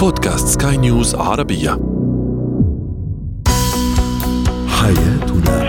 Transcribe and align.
بودكاست 0.00 0.62
سكاي 0.62 0.76
نيوز 0.76 1.14
عربية. 1.14 1.70
حياتنا. 4.68 5.60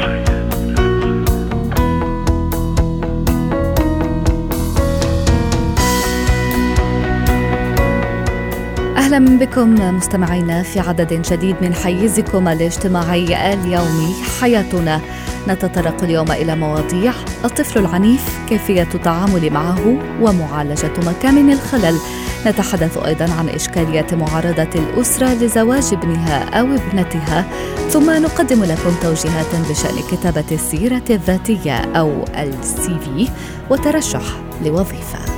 أهلا 8.98 9.38
بكم 9.40 9.96
مستمعينا 9.96 10.64
في 10.64 10.80
عدد 10.80 11.22
جديد 11.32 11.56
من 11.62 11.74
حيزكم 11.74 12.48
الاجتماعي 12.48 13.54
اليومي 13.54 14.14
حياتنا. 14.42 15.02
نتطرق 15.48 16.04
اليوم 16.04 16.32
إلى 16.32 16.56
مواضيع 16.56 17.14
الطفل 17.46 17.80
العنيف 17.80 18.40
كيفية 18.50 18.88
التعامل 18.96 19.50
معه 19.50 19.98
ومعالجة 20.22 20.94
مكامن 21.08 21.52
الخلل. 21.52 21.98
نتحدث 22.48 22.98
أيضا 22.98 23.34
عن 23.34 23.50
إشكالية 23.50 24.08
معارضة 24.12 24.70
الأسرة 24.76 25.34
لزواج 25.34 25.84
ابنها 25.94 26.60
أو 26.60 26.66
ابنتها 26.66 27.46
ثم 27.90 28.22
نقدم 28.22 28.64
لكم 28.64 28.96
توجيهات 29.02 29.56
بشأن 29.70 29.96
كتابة 30.12 30.46
السيرة 30.52 31.04
الذاتية 31.10 31.78
أو 31.78 32.26
السي 32.38 33.00
في 33.00 33.30
وترشح 33.70 34.24
لوظيفة. 34.66 35.31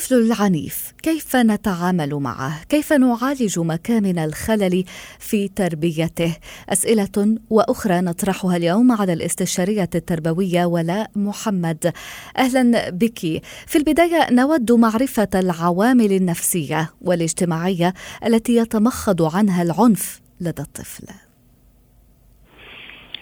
الطفل 0.00 0.14
العنيف 0.14 0.92
كيف 1.02 1.36
نتعامل 1.36 2.14
معه؟ 2.14 2.64
كيف 2.64 2.92
نعالج 2.92 3.58
مكامن 3.58 4.18
الخلل 4.18 4.84
في 5.18 5.48
تربيته؟ 5.48 6.36
أسئلة 6.68 7.38
وأخرى 7.50 8.00
نطرحها 8.00 8.56
اليوم 8.56 8.92
على 8.92 9.12
الاستشارية 9.12 9.90
التربوية 9.94 10.64
ولاء 10.64 11.10
محمد. 11.16 11.92
أهلا 12.38 12.90
بك. 12.90 13.18
في 13.66 13.76
البداية 13.76 14.30
نود 14.30 14.72
معرفة 14.72 15.28
العوامل 15.34 16.12
النفسية 16.12 16.90
والاجتماعية 17.00 17.94
التي 18.26 18.56
يتمخض 18.56 19.36
عنها 19.36 19.62
العنف 19.62 20.20
لدى 20.40 20.62
الطفل. 20.62 21.04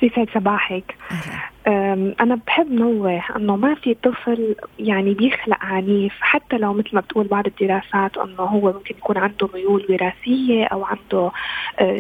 يسعد 0.03 0.27
صباحك. 0.35 0.95
أم، 1.11 1.17
أنا 2.21 2.41
بحب 2.47 2.73
نوه 2.73 3.23
أنه 3.37 3.57
ما 3.57 3.75
في 3.75 3.95
طفل 3.95 4.57
يعني 4.79 5.15
بيخلق 5.15 5.57
عنيف 5.61 6.13
حتى 6.21 6.59
لو 6.59 6.73
مثل 6.73 6.89
ما 6.93 7.01
بتقول 7.01 7.27
بعض 7.27 7.47
الدراسات 7.47 8.17
أنه 8.19 8.43
هو 8.43 8.73
ممكن 8.73 8.95
يكون 8.99 9.19
عنده 9.19 9.49
ميول 9.55 9.87
وراثية 9.91 10.65
أو 10.65 10.85
عنده 10.85 11.31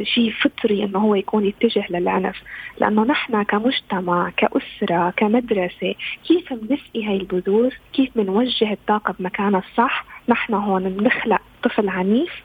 شيء 0.02 0.30
فطري 0.30 0.84
أنه 0.84 0.98
هو 0.98 1.14
يكون 1.14 1.44
يتجه 1.46 1.84
للعنف. 1.90 2.36
لأنه 2.80 3.04
نحن 3.04 3.42
كمجتمع 3.42 4.30
كأسرة 4.36 5.10
كمدرسة 5.16 5.94
كيف 6.28 6.52
بنسقي 6.52 7.04
هاي 7.08 7.16
البذور؟ 7.16 7.74
كيف 7.92 8.10
بنوجه 8.16 8.72
الطاقة 8.72 9.14
بمكانها 9.18 9.60
الصح؟ 9.70 10.04
نحن 10.28 10.54
هون 10.54 10.88
بنخلق 10.88 11.40
طفل 11.62 11.88
عنيف 11.88 12.42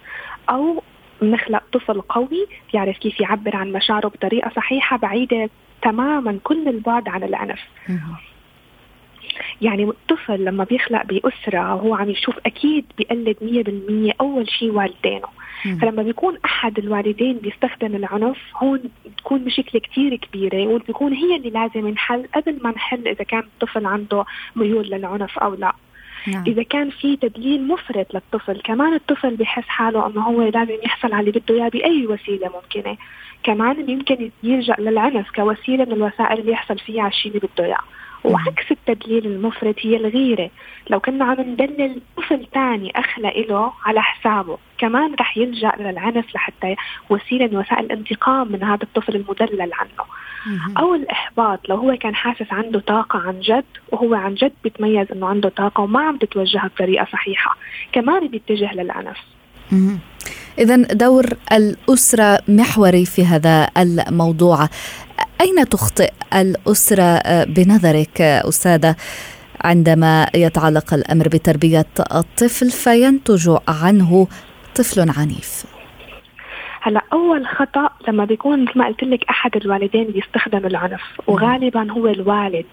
أو 0.49 0.83
بنخلق 1.21 1.63
طفل 1.73 2.01
قوي 2.01 2.47
بيعرف 2.73 2.97
كيف 2.97 3.19
يعبر 3.19 3.55
عن 3.55 3.71
مشاعره 3.71 4.07
بطريقة 4.07 4.51
صحيحة 4.55 4.97
بعيدة 4.97 5.49
تماما 5.84 6.39
كل 6.44 6.67
البعد 6.67 7.08
عن 7.09 7.23
العنف 7.23 7.59
يعني 9.62 9.84
الطفل 9.84 10.45
لما 10.45 10.64
بيخلق 10.64 11.06
بأسرة 11.06 11.75
وهو 11.75 11.95
عم 11.95 12.09
يشوف 12.09 12.36
أكيد 12.45 12.86
بيقلد 12.98 13.38
مية 13.42 13.64
بالمية 13.64 14.12
أول 14.22 14.50
شيء 14.50 14.72
والدينه. 14.72 15.28
فلما 15.81 16.03
بيكون 16.03 16.38
أحد 16.45 16.80
الوالدين 16.80 17.38
بيستخدم 17.38 17.95
العنف 17.95 18.38
هون 18.56 18.81
بتكون 19.06 19.42
مشكلة 19.45 19.81
كتير 19.81 20.16
كبيرة 20.16 20.67
وبتكون 20.67 21.14
هي 21.14 21.36
اللي 21.36 21.50
لازم 21.50 21.88
نحل 21.88 22.28
قبل 22.36 22.59
ما 22.64 22.72
نحل 22.72 23.08
إذا 23.08 23.23
كان 23.23 23.40
الطفل 23.40 23.86
عنده 23.86 24.25
ميول 24.56 24.88
للعنف 24.88 25.40
أو 25.40 25.53
لا. 25.56 25.74
نعم. 26.28 26.44
إذا 26.47 26.63
كان 26.63 26.89
في 26.89 27.16
تدليل 27.16 27.67
مفرط 27.67 28.13
للطفل 28.13 28.61
كمان 28.61 28.94
الطفل 28.94 29.35
بحس 29.35 29.63
حاله 29.67 30.07
إنه 30.07 30.22
هو 30.22 30.41
لازم 30.41 30.78
يحصل 30.84 31.13
على 31.13 31.29
اللي 31.29 31.39
بده 31.39 31.56
إياه 31.56 31.69
بأي 31.69 32.07
وسيلة 32.07 32.50
ممكنة. 32.56 32.97
كمان 33.44 33.89
يمكن 33.89 34.31
يلجأ 34.44 34.75
للعنف 34.79 35.31
كوسيلة 35.35 35.85
من 35.85 35.91
الوسائل 35.91 36.39
اللي 36.39 36.51
يحصل 36.51 36.79
فيها 36.79 37.01
على 37.01 37.12
الشيء 37.12 37.31
اللي 37.31 37.47
بده 37.56 37.66
إياه. 37.66 37.79
وعكس 38.23 38.72
التدليل 38.72 39.25
المفرط 39.25 39.75
هي 39.79 39.95
الغيرة. 39.95 40.50
لو 40.89 41.00
كنا 41.00 41.25
عم 41.25 41.41
ندلل 41.41 42.01
طفل 42.17 42.45
تاني 42.45 42.91
أخلى 42.95 43.29
إله 43.29 43.73
على 43.85 44.01
حسابه 44.01 44.57
كمان 44.78 45.16
رح 45.19 45.38
يلجأ 45.38 45.72
للعنف 45.79 46.35
لحتى 46.35 46.75
وسيلة 47.09 47.47
من 47.47 47.57
وسائل 47.57 47.85
الانتقام 47.85 48.51
من 48.51 48.63
هذا 48.63 48.83
الطفل 48.83 49.16
المدلل 49.16 49.72
عنه. 49.73 50.06
أو 50.78 50.96
الإحباط 50.96 51.70
لو 51.70 51.76
هو 51.76 51.98
كان 51.98 52.16
حاسس 52.16 52.52
عنده 52.52 52.80
طاقة 52.80 53.20
عن 53.20 53.40
جد 53.40 53.64
وهو 53.92 54.14
عن 54.14 54.36
جد 54.36 54.52
بيتميز 54.64 55.08
إنه 55.12 55.28
عنده 55.28 55.50
طاقة 55.50 55.81
وما 55.84 56.02
عم 56.02 56.18
تتوجهها 56.18 56.68
بطريقة 56.76 57.08
صحيحة. 57.14 57.58
كمان 57.92 58.28
بيتجه 58.28 58.74
للعنف 58.74 59.18
إذا 60.59 60.76
دور 60.76 61.26
الأسرة 61.52 62.40
محوري 62.48 63.06
في 63.06 63.26
هذا 63.26 63.70
الموضوع. 63.78 64.70
أين 65.42 65.70
تخطئ 65.70 66.12
الأسرة 66.34 67.04
آه، 67.04 67.44
بنظرك 67.44 68.22
آه، 68.22 68.50
أستاذة؟ 68.50 68.96
عندما 69.62 70.28
يتعلق 70.36 70.94
الأمر 70.94 71.28
بتربية 71.28 71.86
الطفل 72.16 72.72
فينتج 72.72 73.58
عنه 73.68 74.28
طفل 74.75 75.10
عنيف. 75.18 75.72
هلا 76.85 77.01
أول 77.13 77.47
خطأ 77.47 77.89
لما 78.07 78.25
بيكون 78.25 78.63
مثل 78.63 78.79
ما 78.79 78.88
قلت 78.88 79.03
لك 79.03 79.23
أحد 79.29 79.55
الوالدين 79.55 80.03
بيستخدم 80.03 80.66
العنف 80.66 81.01
وغالبا 81.27 81.91
هو 81.91 82.07
الوالد. 82.07 82.66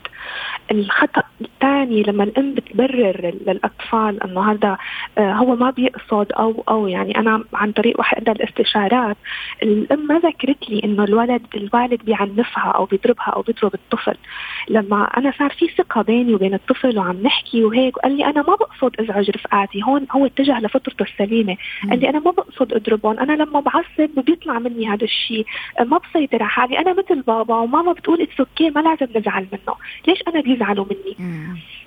الخطأ 0.71 1.23
الثاني 1.41 2.03
لما 2.03 2.25
الأم 2.25 2.55
بتبرر 2.55 3.35
للأطفال 3.47 4.23
إنه 4.23 4.53
هذا 4.53 4.79
آه، 5.19 5.33
هو 5.33 5.57
ما 5.57 5.71
بيقصد 5.71 6.33
أو 6.33 6.65
أو 6.69 6.89
يعني 6.89 7.19
أنا 7.19 7.45
عن 7.55 7.73
طريق 7.73 7.99
واحد 7.99 8.29
الاستشارات 8.29 9.17
الأم 9.63 10.07
ما 10.07 10.19
ذكرت 10.19 10.71
لي 10.71 10.81
إنه 10.85 11.05
الولد 11.05 11.43
الوالد 11.55 12.05
بيعنفها 12.05 12.71
أو 12.71 12.85
بيضربها 12.85 13.25
أو 13.25 13.43
بيضرب 13.43 13.75
الطفل. 13.75 14.17
لما 14.69 15.05
أنا 15.17 15.33
صار 15.39 15.51
في 15.51 15.69
ثقة 15.69 16.03
بيني 16.03 16.35
وبين 16.35 16.55
الطفل 16.55 16.99
وعم 16.99 17.23
نحكي 17.23 17.65
وهيك 17.65 17.97
وقال 17.97 18.17
لي 18.17 18.25
أنا 18.25 18.43
ما 18.43 18.55
بقصد 18.55 19.01
أزعج 19.01 19.31
رفقاتي 19.31 19.83
هون 19.83 20.07
هو 20.13 20.27
اتجه 20.27 20.61
لفطرته 20.61 21.03
السليمة. 21.03 21.57
قال 21.91 22.01
لي 22.01 22.09
أنا 22.09 22.19
ما 22.19 22.31
بقصد 22.31 22.75
أضربهم 22.75 23.19
أنا 23.19 23.33
لما 23.33 23.61
بعصب 23.61 24.25
بيطلع 24.27 24.59
مني 24.59 24.89
هذا 24.89 25.05
الشيء 25.05 25.47
ما 25.81 25.99
بسيطر 25.99 26.43
على 26.43 26.51
حالي 26.51 26.79
أنا 26.79 26.93
مثل 26.93 27.23
بابا 27.23 27.55
وماما 27.55 27.93
بتقول 27.93 28.23
it's 28.23 28.41
okay 28.41 28.71
ما 28.71 28.81
لازم 28.81 29.19
نزعل 29.19 29.47
منه. 29.53 29.77
ليش 30.11 30.23
أنا 30.29 30.41
بيزعلوا 30.41 30.85
مني؟ 30.85 31.17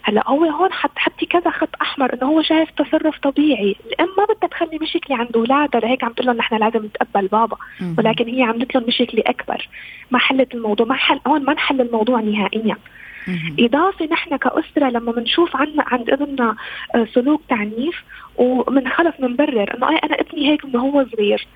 هلا 0.03 0.23
هو 0.27 0.45
هون 0.45 0.73
حط 0.73 0.91
حطي 0.95 1.25
كذا 1.25 1.51
خط 1.51 1.69
أحمر 1.81 2.13
إنه 2.13 2.25
هو 2.25 2.41
شايف 2.41 2.69
تصرف 2.71 3.19
طبيعي. 3.19 3.75
الأم 3.85 4.07
ما 4.17 4.25
بدها 4.25 4.49
تخلي 4.49 4.79
مشكله 4.81 5.17
عند 5.17 5.35
أولادها 5.35 5.81
لهيك 5.81 6.03
عم 6.03 6.13
تقول 6.13 6.27
لهم 6.27 6.37
نحن 6.37 6.55
لازم 6.55 6.85
نتقبل 6.85 7.27
بابا. 7.27 7.57
ولكن 7.97 8.27
هي 8.27 8.43
عملت 8.43 8.75
لهم 8.75 8.83
مشكله 8.87 9.23
أكبر. 9.27 9.67
ما 10.11 10.19
حلت 10.19 10.53
الموضوع. 10.55 10.85
ما 10.85 10.95
حل 10.95 11.19
هون 11.27 11.43
ما 11.43 11.53
نحل 11.53 11.81
الموضوع 11.81 12.19
نهائيا. 12.19 12.77
إضافة 13.59 14.05
نحن 14.05 14.35
كأسرة 14.35 14.89
لما 14.89 15.11
بنشوف 15.11 15.55
عنا 15.55 15.83
عند 15.87 16.09
ابننا 16.09 16.55
آه، 16.95 17.07
سلوك 17.13 17.41
تعنيف 17.49 18.03
ومن 18.37 18.87
خلف 18.87 19.19
منبرر 19.19 19.77
إنه 19.77 19.89
أي 19.89 19.95
أنا 19.95 20.15
ابني 20.15 20.49
هيك 20.49 20.65
من 20.65 20.75
هو 20.75 21.05
صغير. 21.15 21.47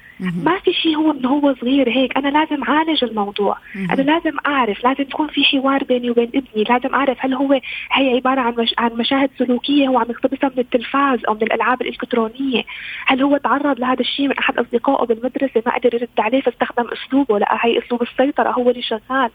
ما 0.43 0.59
في 0.59 0.73
شيء 0.73 0.95
هو 0.95 1.13
من 1.13 1.25
هو 1.25 1.55
صغير 1.61 1.89
هيك. 1.89 2.17
أنا 2.17 2.27
لازم 2.27 2.63
أعالج 2.63 3.03
الموضوع. 3.03 3.57
أنا 3.75 4.01
لازم 4.01 4.37
أعرف 4.47 4.83
لازم 4.83 5.01
يكون 5.01 5.27
في 5.27 5.43
حوار 5.43 5.83
بيني 5.83 6.09
وبين 6.09 6.31
ابني. 6.35 6.63
لازم 6.69 6.95
أعرف 6.95 7.17
هل 7.19 7.33
هو 7.33 7.59
هي 7.91 8.15
عبارة 8.15 8.41
عن 8.41 8.53
مش 8.57 8.73
عن 8.77 8.91
مشاهد 8.93 9.29
سلوكية 9.37 9.87
هو 9.87 9.99
عم 9.99 10.05
يقتبسها 10.09 10.49
من 10.49 10.59
التلفاز 10.59 11.25
أو 11.27 11.33
من 11.33 11.43
الألعاب 11.43 11.81
الإلكترونية. 11.81 12.63
هل 13.05 13.21
هو 13.23 13.37
تعرض 13.37 13.79
لهذا 13.79 14.01
الشيء 14.01 14.27
من 14.27 14.37
أحد 14.37 14.57
أصدقائه 14.57 15.05
بالمدرسة؟ 15.05 15.63
ما 15.65 15.75
قدر 15.75 15.93
يرد 15.93 16.09
عليه 16.19 16.41
فاستخدم 16.41 16.85
أسلوبه. 16.87 17.39
لا 17.39 17.57
هي 17.61 17.79
أسلوب 17.79 18.01
السيطرة 18.01 18.51
هو 18.51 18.69
اللي 18.69 18.81
شغال. 18.81 19.29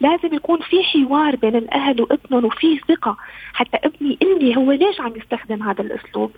لازم 0.00 0.34
يكون 0.34 0.60
في 0.60 0.82
حوار 0.82 1.36
بين 1.36 1.56
الأهل 1.56 2.02
وابنهم 2.02 2.44
وفي 2.44 2.78
ثقة. 2.88 3.16
حتى 3.54 3.76
ابني 3.84 4.18
قل 4.22 4.44
لي 4.44 4.56
هو 4.56 4.72
ليش 4.72 5.00
عم 5.00 5.12
يستخدم 5.16 5.62
هذا 5.62 5.82
الأسلوب؟ 5.82 6.32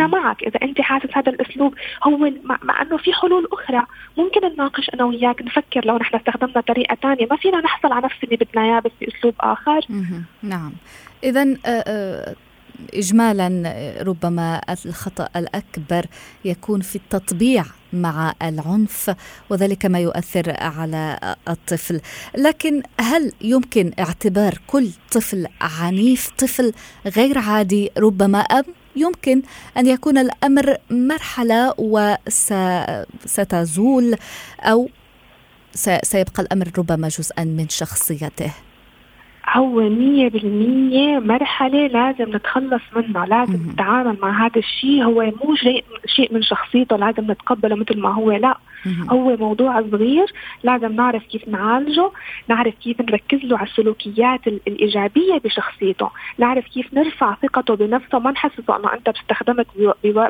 أنا 0.00 0.06
معك. 0.06 0.42
إذا 0.42 0.62
أنت 0.62 0.80
حاسس 0.80 1.08
هذا 1.12 1.32
الأسلوب 1.32 1.74
هو 2.04 2.16
مع, 2.18 2.58
مع 2.62 2.82
إنه 2.82 2.96
في 2.96 3.12
حلول 3.12 3.48
أخرى. 3.52 3.86
ممكن 4.16 4.40
نناقش 4.54 4.90
أنا 4.94 5.04
وياك 5.04 5.42
نفكر 5.42 5.86
لو 5.86 5.96
نحن 5.96 6.16
استخدمنا 6.16 6.60
طريقة 6.60 6.96
ثانية 7.02 7.26
ما 7.30 7.36
فينا 7.36 7.60
نحصل 7.60 7.92
على 7.92 8.04
نفس 8.04 8.16
اللي 8.24 8.36
بدنا 8.36 8.64
إياه 8.64 8.80
بس 8.80 8.90
بأسلوب 9.00 9.34
آخر. 9.40 9.80
نعم. 10.42 10.72
إذا 11.24 11.56
إجمالا 12.94 13.62
آه، 13.66 14.02
ربما 14.02 14.60
الخطأ 14.86 15.28
الأكبر 15.36 16.06
يكون 16.44 16.80
في 16.80 16.96
التطبيع 16.96 17.64
مع 17.92 18.32
العنف 18.42 19.14
وذلك 19.50 19.86
ما 19.86 19.98
يؤثر 19.98 20.54
على 20.58 21.18
الطفل. 21.48 22.00
لكن 22.38 22.82
هل 23.00 23.32
يمكن 23.40 23.92
اعتبار 23.98 24.54
كل 24.66 24.88
طفل 25.12 25.46
عنيف 25.60 26.30
طفل 26.38 26.72
غير 27.16 27.38
عادي 27.38 27.90
ربما 27.98 28.38
أم؟ 28.38 28.64
يمكن 28.96 29.42
أن 29.76 29.86
يكون 29.86 30.18
الأمر 30.18 30.76
مرحلة 30.90 31.74
وستزول 33.28 34.14
أو 34.60 34.88
سيبقى 36.02 36.42
الأمر 36.42 36.66
ربما 36.78 37.08
جزءا 37.08 37.44
من 37.44 37.68
شخصيته. 37.68 38.50
هو 39.48 39.80
مية 39.80 40.28
بالمية 40.28 41.18
مرحلة 41.18 41.86
لازم 41.86 42.36
نتخلص 42.36 42.82
منها 42.96 43.26
لازم 43.26 43.70
نتعامل 43.72 44.16
مع 44.22 44.46
هذا 44.46 44.56
الشيء. 44.56 45.02
هو 45.04 45.22
مو 45.22 45.54
شيء 45.54 45.84
شيء 46.06 46.34
من 46.34 46.42
شخصيته 46.42 46.96
لازم 46.96 47.30
نتقبله 47.30 47.76
مثل 47.76 47.98
ما 47.98 48.14
هو 48.14 48.32
لا. 48.32 48.58
هو 49.10 49.36
موضوع 49.36 49.82
صغير 49.82 50.32
لازم 50.62 50.92
نعرف 50.92 51.22
كيف 51.22 51.48
نعالجه 51.48 52.10
نعرف 52.48 52.74
كيف 52.74 53.00
نركز 53.00 53.38
له 53.38 53.58
على 53.58 53.66
السلوكيات 53.66 54.46
الإيجابية 54.46 55.38
بشخصيته 55.44 56.10
نعرف 56.38 56.66
كيف 56.66 56.94
نرفع 56.94 57.34
ثقته 57.34 57.76
بنفسه. 57.76 58.18
ما 58.18 58.30
نحسسه 58.30 58.76
أنه 58.76 58.92
أنت 58.92 59.08
استخدمت 59.08 59.66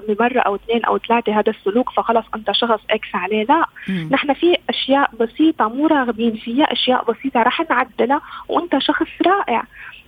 بمرة 0.09 0.41
أو 0.41 0.55
اثنين 0.55 0.85
أو 0.85 0.99
ثلاثة 0.99 1.39
هذا 1.39 1.51
السلوك 1.51 1.91
فخلص 1.91 2.25
أنت 2.35 2.51
شخص 2.53 2.81
إكس 2.91 3.15
عليه. 3.15 3.45
لا. 3.45 3.67
نحن 4.11 4.33
في 4.33 4.57
أشياء 4.71 5.11
بسيطة 5.21 5.69
مو 5.69 5.87
راغبين 5.87 6.35
فيها 6.37 6.65
أشياء 6.73 7.13
بسيطة 7.13 7.43
رح 7.43 7.71
نعدلها 7.71 8.21
وأنت 8.49 8.79
شخص 8.79 9.09
رائع. 9.27 9.63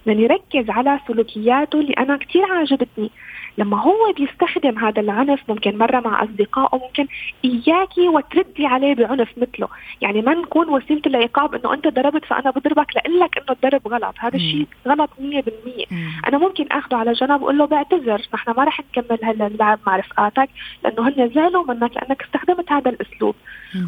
يعني 0.06 0.27
ركز 0.27 0.71
على 0.71 1.00
سلوكياته 1.09 1.81
اللي 1.81 1.93
أنا 1.93 2.17
كثير 2.17 2.53
عجبتني 2.53 3.11
لما 3.58 3.82
هو 3.82 4.12
بيستخدم 4.16 4.78
هذا 4.78 5.00
العنف 5.00 5.40
ممكن 5.49 5.78
مرة 5.78 6.00
مع 6.00 6.25
أصدقائه 6.25 6.81
ممكن 6.82 7.06
إياكي 7.44 8.08
وتردي 8.08 8.66
عليه 8.66 8.94
بعنف 8.94 9.28
مثله. 9.37 9.69
يعني 10.00 10.22
ما 10.22 10.34
نكون 10.34 10.69
وسيلة 10.69 11.02
العقاب 11.06 11.55
إنه 11.55 11.75
أنت 11.75 11.88
ضربت 11.88 12.25
فأنا 12.25 12.50
بضربك 12.50 12.96
لك 12.96 13.38
إنه 13.38 13.46
الضرب 13.50 13.88
غلط. 13.88 14.14
هذا 14.19 14.37
الشيء 14.37 14.66
غلط 14.87 15.10
100% 15.19 15.87
أنا 16.28 16.38
ممكن 16.38 16.66
أخذه 16.72 16.96
على 16.96 17.12
جنب 17.12 17.43
وأقول 17.43 17.58
له 17.58 17.64
بعتذر 17.64 18.22
نحن 18.34 18.50
ما 18.56 18.64
رح 18.64 18.81
نكمل 18.81 19.19
هلا 19.22 19.46
اللعب 19.46 19.78
مع 19.87 19.96
رفقاتك 19.96 20.49
لأنه 20.84 21.08
هن 21.08 21.31
زعلوا 21.34 21.64
منك 21.69 21.96
لأنك 21.96 22.22
استخدمت 22.22 22.72
هذا 22.72 22.90
الأسلوب. 22.90 23.34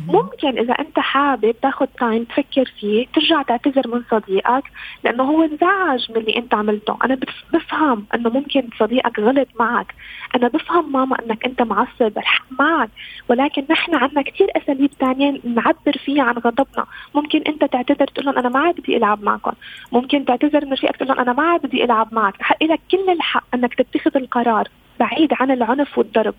ممكن 0.09 0.59
إذا 0.59 0.73
أنت 0.73 0.99
حابب 0.99 1.55
تاخذ 1.63 1.87
تايم 1.87 2.25
تفكر 2.25 2.73
فيه 2.81 3.07
ترجع 3.15 3.43
تعتذر 3.43 3.89
من 3.89 4.03
صديقك 4.11 4.65
لأنه 5.05 5.23
هو 5.23 5.43
انزعج 5.43 6.11
من 6.11 6.17
اللي 6.17 6.37
أنت 6.37 6.55
عملته. 6.55 6.99
أنا 7.05 7.19
بفهم 7.53 8.07
إنه 8.15 8.31
ممكن 8.31 8.69
صديقك 8.79 9.19
غلط 9.19 9.49
معك. 9.61 9.95
أنا 10.37 10.49
بفهم 10.49 10.93
ماما 10.93 11.17
أنك 11.21 11.45
أنت 11.45 11.63
معصب 11.63 12.19
الحق 12.19 12.45
معك. 12.61 12.91
ولكن 13.29 13.65
نحن 13.71 13.95
عندنا 13.95 14.23
كثير 14.23 14.49
أساليب 14.57 14.91
ثانية 15.01 15.41
نعبر 15.45 15.95
فيها 16.05 16.23
عن 16.23 16.35
غضبنا. 16.35 16.85
ممكن 17.15 17.43
أنت 17.43 17.65
تعتذر 17.65 18.07
تقول 18.07 18.27
لهم 18.27 18.39
أنا 18.39 18.49
ما 18.49 18.61
عاد 18.61 18.75
بدي 18.75 18.97
ألعب 18.97 19.23
معكم. 19.23 19.53
ممكن 19.93 20.25
تعتذر 20.25 20.65
من 20.67 20.73
رفيقك 20.73 20.97
تقول 20.97 21.09
لهم 21.09 21.21
أنا 21.21 21.33
ما 21.33 21.43
عاد 21.43 21.61
بدي 21.67 21.85
ألعب 21.85 22.15
معك. 22.15 22.35
حق 22.43 22.63
لك 22.63 22.81
كل 22.91 23.11
الحق 23.11 23.45
أنك 23.55 23.75
تتخذ 23.75 24.17
القرار 24.17 24.69
بعيد 25.01 25.33
عن 25.41 25.51
العنف 25.51 25.99
والضرب. 25.99 26.35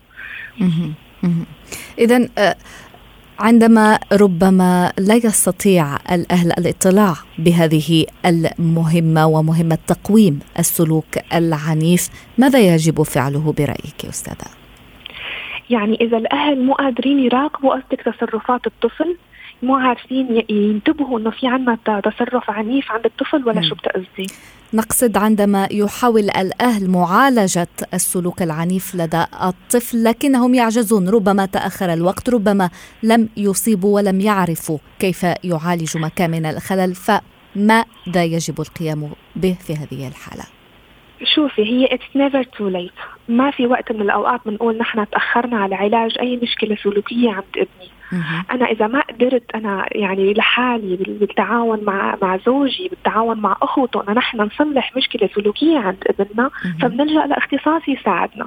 إذا 1.98 2.28
آه، 2.38 2.56
عندما 3.38 3.98
ربما 4.12 4.92
لا 4.98 5.14
يستطيع 5.14 5.96
الأهل 6.12 6.52
الاطلاع 6.58 7.14
بهذه 7.38 8.06
المهمة 8.26 9.26
ومهمة 9.26 9.78
تقويم 9.86 10.38
السلوك 10.58 11.18
العنيف 11.34 12.08
ماذا 12.38 12.74
يجب 12.74 13.02
فعله 13.02 13.52
برأيك 13.58 14.04
أستاذة؟ 14.08 14.50
يعني 15.70 15.98
إذا 16.00 16.16
الأهل 16.16 16.64
مو 16.64 16.72
قادرين 16.74 17.18
يراقبوا 17.18 17.74
قصدك 17.74 18.00
تصرفات 18.00 18.66
الطفل 18.66 19.16
مو 19.62 19.76
عارفين 19.76 20.44
ينتبهوا 20.50 21.18
إنه 21.18 21.30
في 21.30 21.46
عنا 21.46 21.78
تصرف 21.84 22.50
عنيف 22.50 22.92
عند 22.92 23.06
الطفل 23.06 23.48
ولا 23.48 23.62
شو 23.62 23.74
بتقصدي؟ 23.74 24.26
نقصد 24.74 25.16
عندما 25.16 25.68
يحاول 25.70 26.30
الأهل 26.30 26.90
معالجة 26.90 27.68
السلوك 27.94 28.42
العنيف 28.42 28.94
لدى 28.94 29.24
الطفل 29.42 30.04
لكنهم 30.04 30.54
يعجزون 30.54 31.08
ربما 31.08 31.46
تأخر 31.46 31.92
الوقت 31.92 32.30
ربما 32.30 32.70
لم 33.02 33.28
يصيبوا 33.36 33.96
ولم 33.96 34.20
يعرفوا 34.20 34.78
كيف 34.98 35.22
يعالجوا 35.22 36.00
مكان 36.00 36.30
من 36.30 36.46
الخلل 36.46 36.94
فماذا 36.94 38.24
يجب 38.24 38.60
القيام 38.60 39.10
به 39.36 39.56
في 39.60 39.72
هذه 39.72 40.08
الحالة؟ 40.08 40.44
شوفي 41.24 41.62
هي 41.62 41.94
it's 41.94 42.16
never 42.16 42.42
too 42.42 42.68
late 42.68 42.92
ما 43.32 43.50
في 43.50 43.66
وقت 43.66 43.92
من 43.92 44.00
الأوقات 44.00 44.40
بنقول 44.46 44.78
نحن 44.78 45.06
تأخرنا 45.10 45.56
على 45.58 45.74
علاج 45.74 46.18
أي 46.20 46.36
مشكلة 46.42 46.76
سلوكيه 46.76 47.30
عند 47.30 47.44
ابني 47.56 47.90
أنا 48.50 48.66
إذا 48.66 48.86
ما 48.86 49.00
قدرت 49.00 49.42
أنا 49.54 49.86
يعني 49.92 50.34
لحالي 50.34 50.96
بالتعاون 50.96 51.84
مع 51.84 52.16
مع 52.22 52.36
زوجي 52.36 52.88
بالتعاون 52.88 53.40
مع 53.40 53.56
أخوته 53.62 54.02
انه 54.02 54.12
نحن 54.12 54.40
نصلح 54.40 54.96
مشكلة 54.96 55.30
سلوكيه 55.34 55.78
عند 55.78 56.04
ابننا 56.06 56.50
فبنلجأ 56.80 57.26
لاختصاص 57.26 57.82
يساعدنا. 57.88 58.46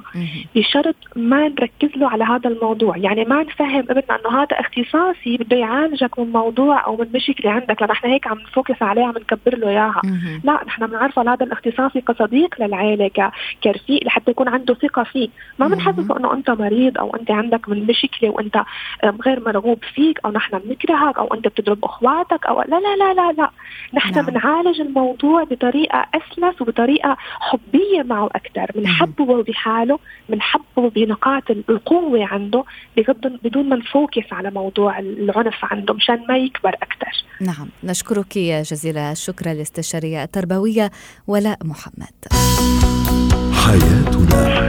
بشرط 0.56 0.96
ما 1.16 1.48
نركز 1.48 1.96
له 1.96 2.08
على 2.08 2.24
هذا 2.24 2.50
الموضوع. 2.50 2.96
يعني 2.96 3.24
ما 3.24 3.42
نفهم 3.42 3.86
ابننا 3.90 4.20
إنه 4.20 4.42
هذا 4.42 4.60
اختصاصي 4.60 5.36
بده 5.36 5.56
يعالجك 5.56 6.18
من 6.18 6.32
موضوع 6.32 6.86
أو 6.86 6.96
من 6.96 7.06
مشكلة 7.14 7.50
عندك 7.50 7.82
لنحن 7.82 8.08
هيك 8.08 8.26
عم 8.26 8.38
نفوكس 8.38 8.82
عليها 8.82 9.06
عم 9.06 9.14
نكبر 9.18 9.58
له 9.58 9.68
إياها. 9.68 10.02
لا 10.44 10.60
نحن 10.66 10.86
بنعرفه 10.86 11.22
هذا 11.22 11.46
الاختصاصي 11.46 12.00
كصديق 12.00 12.54
للعائله 12.60 13.10
كرفيق 13.64 14.04
لحتى 14.04 14.30
يكون 14.30 14.48
عنده 14.48 14.74
ثقة 14.82 15.02
فيه 15.02 15.28
ما 15.58 15.68
بنحسسه 15.68 16.16
إنه 16.16 16.32
أنت 16.32 16.50
مريض 16.50 16.98
أو 16.98 17.16
أنت 17.16 17.30
عندك 17.30 17.68
من 17.68 17.86
مشكلة 17.86 18.30
وأنت 18.30 18.64
غير 19.26 19.40
مرغوب 19.46 19.78
فيك 19.94 20.20
أو 20.24 20.30
نحن 20.30 20.58
بنكرهك 20.58 21.18
أو 21.18 21.34
أنت 21.34 21.48
بتضرب 21.48 21.84
أخواتك 21.84 22.46
أو 22.46 22.62
لا 22.62 22.80
لا 22.80 22.96
لا 22.96 23.14
لا 23.14 23.32
لا. 23.32 23.50
نحن 23.94 24.14
نعم. 24.14 24.26
بنعالج 24.26 24.80
الموضوع 24.80 25.44
بطريقة 25.44 26.06
أسلس 26.14 26.62
وبطريقة 26.62 27.16
حبية 27.40 28.02
معه 28.02 28.26
أكثر 28.26 28.70
بنحببه 28.74 29.42
بحاله 29.42 29.98
بنحببه 30.28 30.90
بنقاط 30.90 31.50
القوة 31.50 32.24
عنده 32.24 32.64
بدون 33.44 33.68
ما 33.68 33.76
نفوكس 33.76 34.32
على 34.32 34.50
موضوع 34.50 34.98
العنف 34.98 35.64
عنده 35.64 35.94
مشان 35.94 36.24
ما 36.28 36.36
يكبر 36.36 36.68
أكثر 36.68 37.24
نعم. 37.40 37.68
نشكرك 37.84 38.38
جزيل 38.38 38.98
الشكر 38.98 39.52
الاستشاريه 39.52 40.22
التربوية 40.22 40.90
ولاء 41.26 41.58
محمد. 41.64 42.14
حياتنا. 43.66 44.66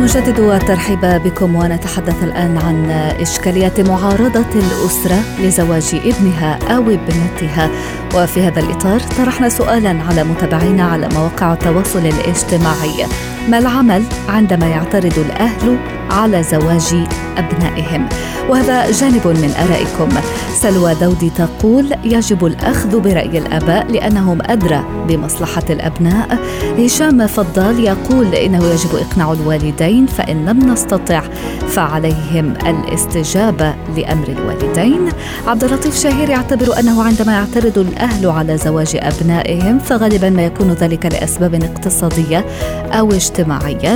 نجدد 0.00 0.40
الترحيب 0.40 1.00
بكم 1.00 1.54
ونتحدث 1.54 2.22
الآن 2.22 2.58
عن 2.58 2.90
إشكالية 3.20 3.72
معارضة 3.78 4.40
الأسرة 4.54 5.20
لزواج 5.40 5.94
ابنها 6.04 6.58
أو 6.76 6.82
ابنتها. 6.82 7.70
وفي 8.14 8.42
هذا 8.42 8.60
الإطار 8.60 9.00
طرحنا 9.00 9.48
سؤالا 9.48 9.96
على 10.08 10.24
متابعينا 10.24 10.84
على 10.84 11.08
مواقع 11.14 11.52
التواصل 11.52 12.06
الاجتماعي. 12.06 13.06
ما 13.48 13.58
العمل 13.58 14.02
عندما 14.28 14.66
يعترض 14.66 15.18
الأهل 15.18 15.78
على 16.10 16.42
زواج 16.42 16.94
أبنائهم؟ 17.38 18.08
وهذا 18.48 18.90
جانب 18.90 19.26
من 19.26 19.54
آرائكم. 19.58 20.08
سلوى 20.54 20.94
دودي 20.94 21.30
تقول 21.30 21.92
يجب 22.04 22.46
الأخذ 22.46 23.00
برأي 23.00 23.38
الآباء 23.38 23.92
لأنهم 23.92 24.38
أدرى 24.42 24.84
بمصلحة 25.08 25.62
الأبناء. 25.70 26.38
هشام 26.78 27.26
فضال 27.26 27.80
يقول 27.80 28.34
إنه 28.34 28.64
يجب 28.64 28.90
إقناع 28.94 29.32
الوالدين 29.32 30.06
فإن 30.06 30.46
لم 30.46 30.72
نستطع 30.72 31.22
فعليهم 31.68 32.54
الاستجابة 32.66 33.74
لأمر 33.96 34.28
الوالدين. 34.28 35.08
عبد 35.46 35.64
اللطيف 35.64 36.00
شهير 36.00 36.30
يعتبر 36.30 36.78
أنه 36.80 37.02
عندما 37.02 37.32
يعترض 37.32 37.78
الأهل 37.78 38.26
على 38.30 38.58
زواج 38.58 38.96
أبنائهم 39.00 39.78
فغالبا 39.78 40.30
ما 40.30 40.42
يكون 40.42 40.72
ذلك 40.72 41.06
لأسباب 41.06 41.54
اقتصادية 41.54 42.44
أو 42.92 43.12
اجتماعية. 43.12 43.35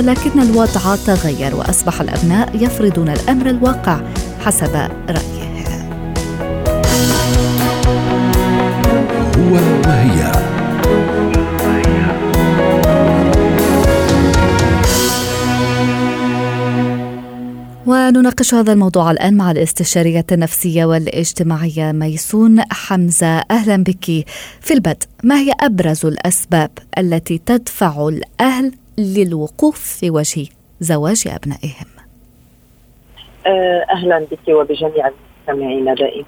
لكن 0.01 0.39
الوضع 0.39 0.95
تغير 0.95 1.55
وأصبح 1.55 2.01
الأبناء 2.01 2.55
يفرضون 2.55 3.09
الأمر 3.09 3.49
الواقع 3.49 4.01
حسب 4.45 4.75
رأيه 5.09 5.51
هو 9.37 9.53
وهي. 9.85 10.31
ونناقش 17.85 18.53
هذا 18.53 18.73
الموضوع 18.73 19.11
الآن 19.11 19.33
مع 19.33 19.51
الاستشارية 19.51 20.25
النفسية 20.31 20.85
والاجتماعية 20.85 21.91
ميسون 21.91 22.61
حمزة. 22.71 23.39
أهلا 23.51 23.75
بك 23.75 24.05
في 24.61 24.73
البدء. 24.73 25.07
ما 25.23 25.35
هي 25.35 25.53
أبرز 25.59 26.05
الأسباب 26.05 26.69
التي 26.97 27.41
تدفع 27.45 28.07
الأهل 28.07 28.71
للوقوف 28.97 29.79
في 29.99 30.09
وجه 30.09 30.47
زواج 30.79 31.27
أبنائهم. 31.27 31.87
آه، 33.47 33.85
أهلا 33.91 34.19
بك 34.31 34.47
وبجميع 34.49 35.11
المستمعين 35.47 35.93
دائما. 35.95 36.25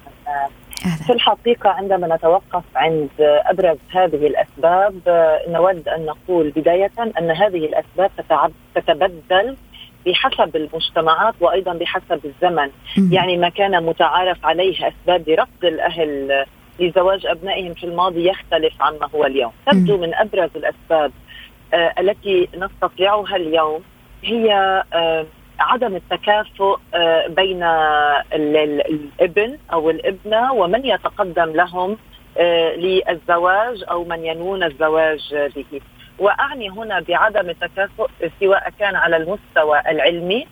أهلا. 0.85 1.03
في 1.05 1.13
الحقيقة 1.13 1.69
عندما 1.69 2.15
نتوقف 2.15 2.63
عند 2.75 3.09
أبرز 3.19 3.77
هذه 3.91 4.27
الأسباب 4.27 4.95
آه، 5.07 5.39
نود 5.47 5.87
أن 5.87 6.05
نقول 6.05 6.49
بداية 6.49 6.91
أن 7.19 7.31
هذه 7.31 7.65
الأسباب 7.65 8.11
تتبدل 8.75 9.55
بحسب 10.05 10.55
المجتمعات 10.55 11.33
وأيضا 11.41 11.73
بحسب 11.73 12.19
الزمن. 12.25 12.69
يعني 13.11 13.37
ما 13.37 13.49
كان 13.49 13.83
متعارف 13.85 14.45
عليه 14.45 14.87
أسباب 14.87 15.29
لرفض 15.29 15.65
الأهل 15.65 16.45
لزواج 16.79 17.25
أبنائهم 17.25 17.73
في 17.73 17.83
الماضي 17.83 18.29
يختلف 18.29 18.81
عما 18.81 19.09
هو 19.15 19.25
اليوم. 19.25 19.51
تبدو 19.71 19.97
من 19.97 20.13
أبرز 20.13 20.49
الأسباب 20.55 21.11
التي 21.73 22.49
نستطيعها 22.55 23.35
اليوم 23.35 23.83
هي 24.23 24.83
عدم 25.59 25.95
التكافؤ 25.95 26.77
بين 27.27 27.63
الابن 28.33 29.57
أو 29.73 29.89
الابنة 29.89 30.53
ومن 30.53 30.85
يتقدم 30.85 31.51
لهم 31.51 31.97
للزواج 32.77 33.83
أو 33.91 34.03
من 34.03 34.25
ينوون 34.25 34.63
الزواج 34.63 35.35
به. 35.55 35.81
وأعني 36.19 36.69
هنا 36.69 36.99
بعدم 36.99 37.49
التكافؤ 37.49 38.07
سواء 38.39 38.69
كان 38.79 38.95
على 38.95 39.17
المستوى 39.17 39.81
العلمي 39.89 40.47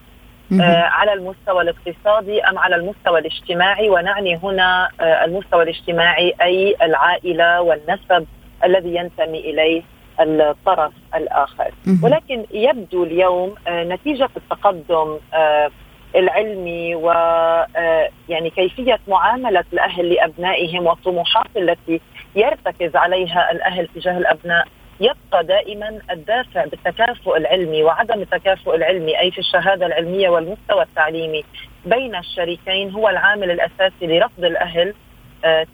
آه 0.62 0.84
على 0.84 1.14
المستوى 1.14 1.62
الاقتصادي 1.62 2.42
أم 2.42 2.60
على 2.60 2.76
المستوى 2.76 3.20
الاجتماعي. 3.20 3.90
ونعني 3.90 4.36
هنا 4.44 4.90
آه 5.02 5.26
المستوى 5.26 5.64
الاجتماعي 5.64 6.34
أي 6.42 6.76
العائلة 6.82 7.62
والنسب 7.62 8.28
الذي 8.64 8.96
ينتمي 8.96 9.40
إليه. 9.40 9.82
الطرف 10.24 10.92
الآخر 11.16 11.72
ولكن 12.04 12.46
يبدو 12.52 13.04
اليوم 13.04 13.56
آه 13.68 13.84
نتيجة 13.84 14.30
التقدم 14.38 15.18
آه 15.34 15.72
العلمي 16.16 16.96
و 16.96 17.12
آه، 17.12 18.10
يعني 18.30 18.50
كيفية 18.50 19.00
معاملة 19.08 19.64
الأهل 19.74 20.10
لأبنائهم 20.14 20.86
والطموحات 20.86 21.58
التي 21.58 22.02
يرتكز 22.36 22.96
عليها 22.96 23.52
الأهل 23.52 23.88
تجاه 23.96 24.18
الأبناء 24.18 24.68
يبقى 25.00 25.44
دائما 25.44 26.00
الدافع 26.12 26.66
بالتكافؤ 26.66 27.38
العلمي 27.38 27.84
وعدم 27.84 28.22
التكافؤ 28.22 28.76
العلمي 28.76 29.20
أي 29.20 29.32
في 29.32 29.38
الشهادة 29.40 29.86
العلمية 29.86 30.30
والمستوى 30.30 30.84
التعليمي 30.84 31.44
بين 31.86 32.16
الشريكين 32.16 32.92
هو 32.92 33.10
العامل 33.10 33.52
الأساسي 33.52 34.08
لرفض 34.08 34.44
الأهل 34.46 34.94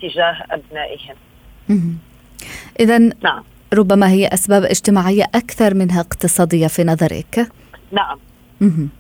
تجاه 0.02 0.36
أبنائهم. 0.52 1.16
اذا 2.80 2.98
نعم. 2.98 3.44
ربما 3.74 4.10
هي 4.10 4.28
أسباب 4.28 4.64
اجتماعية 4.64 5.24
أكثر 5.36 5.74
منها 5.74 6.02
اقتصادية 6.02 6.68
في 6.68 6.84
نظرك. 6.84 7.48
نعم. 7.92 8.20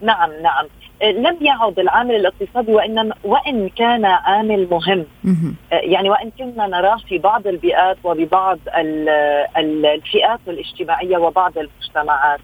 نعم 0.02 0.30
نعم. 0.44 0.66
لم 1.02 1.38
يعد 1.42 1.80
العامل 1.80 2.16
الاقتصادي 2.16 2.72
وانما 2.72 3.16
وإن 3.24 3.70
كان 3.70 4.06
عامل 4.06 4.68
مهم. 4.72 5.56
يعني 5.72 6.10
وإن 6.10 6.32
كنا 6.38 6.68
نراه 6.68 6.98
في 7.10 7.18
بعض 7.18 7.48
البيئات 7.48 7.98
وببعض 8.04 8.60
الفئات 9.58 10.40
الاجتماعية 10.48 11.18
وبعض 11.18 11.54
المجتمعات. 11.58 12.40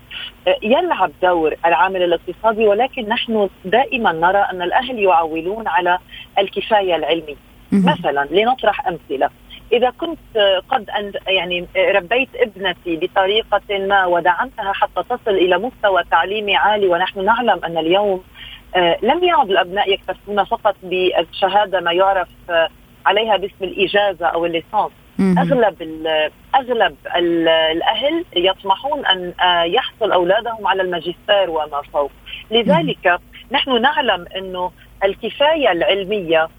يلعب 0.63 1.12
دور 1.22 1.56
العامل 1.65 2.03
الاقتصادي 2.03 2.68
ولكن 2.68 3.10
نحن 3.10 3.50
دائما 3.65 4.12
نرى 4.12 4.38
أن 4.51 4.62
الأهل 4.62 5.00
يعولون 5.00 5.68
على 5.68 5.98
الكفاية 6.39 6.96
العلمية. 6.96 7.36
مثلا 7.72 8.27
لنطرح 8.32 8.88
أمثلة. 8.88 9.30
إذا 9.74 9.89
كنت 9.89 10.38
قد 10.70 10.89
أن 10.89 11.13
يعني 11.27 11.68
ربيت 11.77 12.30
ابنتي 12.36 12.96
بطريقة 12.96 13.62
ما 13.70 14.06
ودعمتها 14.06 14.74
حتى 14.74 15.03
تصل 15.10 15.32
إلى 15.32 15.58
مستوى 15.58 16.03
تعليمي 16.12 16.56
عالي 16.56 16.88
ونحن 16.88 17.25
نعلم 17.25 17.65
أن 17.65 17.77
اليوم 17.77 18.24
آه، 18.75 18.98
لم 19.01 19.24
يعد 19.24 19.50
الأبناء 19.50 19.94
يكتفون 19.94 20.44
فقط 20.44 20.75
بالشهادة 20.84 21.80
ما 21.80 21.92
يعرف 21.92 22.27
آه، 22.50 22.70
عليها 23.06 23.38
باسم 23.38 23.63
الإجازة 23.63 24.25
أو 24.25 24.46
الليسانس. 24.46 24.92
أغلب 25.20 25.82
ال 25.82 26.08
أغلب 26.56 26.96
ال 27.15 27.48
الأهل 27.48 28.25
يطمحون 28.36 29.06
أن 29.06 29.34
آه، 29.42 29.63
يحصل 29.63 30.12
أولادهم 30.12 30.68
على 30.68 30.82
الماجستير 30.82 31.50
وما 31.50 31.82
فوق. 31.94 32.12
لذلك 32.51 33.20
نحن 33.51 33.82
نعلم 33.82 34.25
أنه 34.38 34.72
الكفاية 35.03 35.72
العلمية 35.72 36.50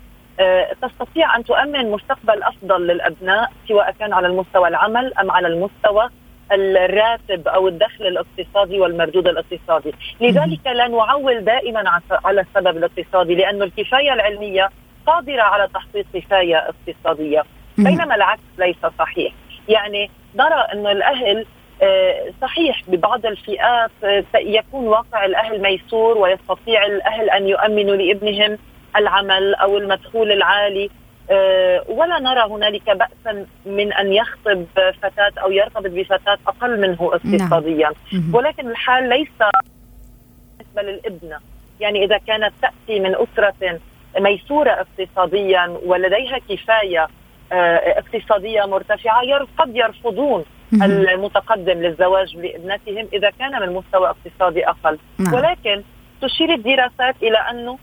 تستطيع 0.82 1.36
أن 1.36 1.44
تؤمن 1.44 1.90
مستقبل 1.90 2.42
أفضل 2.42 2.86
للأبناء 2.86 3.52
سواء 3.68 3.90
كان 3.90 4.12
على 4.12 4.26
المستوى 4.26 4.68
العمل 4.68 5.14
أم 5.18 5.30
على 5.30 5.48
المستوى 5.48 6.10
الراتب 6.52 7.48
أو 7.48 7.68
الدخل 7.68 8.06
الاقتصادي 8.06 8.80
والمردود 8.80 9.28
الاقتصادي، 9.28 9.92
لذلك 10.20 10.66
لا 10.66 10.88
نعول 10.88 11.44
دائما 11.44 12.00
على 12.24 12.40
السبب 12.40 12.76
الاقتصادي 12.76 13.34
لأنه 13.34 13.64
الكفاية 13.64 14.12
العلمية 14.12 14.70
قادرة 15.06 15.42
على 15.42 15.68
تحقيق 15.74 16.06
كفاية 16.14 16.56
اقتصادية، 16.56 17.42
بينما 17.78 18.14
العكس 18.14 18.42
ليس 18.58 18.86
صحيح، 18.98 19.32
يعني 19.68 20.10
نرى 20.36 20.66
انه 20.72 20.92
الأهل 20.92 21.46
آه، 21.82 22.32
صحيح 22.42 22.82
ببعض 22.88 23.26
الفئات 23.26 23.90
آه، 24.04 24.24
يكون 24.34 24.88
واقع 24.88 25.24
الأهل 25.24 25.62
ميسور 25.62 26.18
ويستطيع 26.18 26.86
الأهل 26.86 27.30
أن 27.30 27.48
يؤمنوا 27.48 27.96
لابنهم 27.96 28.58
العمل 28.96 29.54
أو 29.54 29.78
المدخول 29.78 30.32
العالي 30.32 30.90
آه، 31.30 31.84
ولا 31.88 32.18
نرى 32.18 32.40
هنالك 32.50 32.90
بأسا 32.90 33.46
من 33.66 33.92
أن 33.92 34.12
يخطب 34.12 34.66
فتاة 35.02 35.32
أو 35.42 35.50
يرتبط 35.50 35.90
بفتاة 35.90 36.38
أقل 36.46 36.80
منه 36.80 37.10
اقتصاديا. 37.14 37.90
نعم. 38.12 38.34
ولكن 38.34 38.68
الحال 38.68 39.08
ليس 39.08 39.28
بالنسبة 40.58 40.82
للابنة 40.82 41.38
يعني 41.80 42.04
إذا 42.04 42.18
كانت 42.18 42.52
تأتي 42.62 43.00
من 43.00 43.14
أسرة 43.14 43.80
ميسورة 44.18 44.70
اقتصاديا 44.70 45.78
ولديها 45.84 46.38
كفاية 46.48 47.08
آه، 47.52 47.76
اقتصادية 47.76 48.64
مرتفعة 48.64 49.46
قد 49.58 49.76
يرفضون 49.76 50.44
المتقدم 50.82 51.82
للزواج 51.82 52.36
لابنتهم 52.36 53.08
إذا 53.12 53.30
كان 53.30 53.60
من 53.60 53.74
مستوى 53.74 54.08
اقتصادي 54.08 54.68
أقل. 54.68 54.98
نعم. 55.18 55.34
ولكن 55.34 55.82
تشير 56.22 56.54
الدراسات 56.54 57.14
إلى 57.22 57.38
أنه 57.38 57.78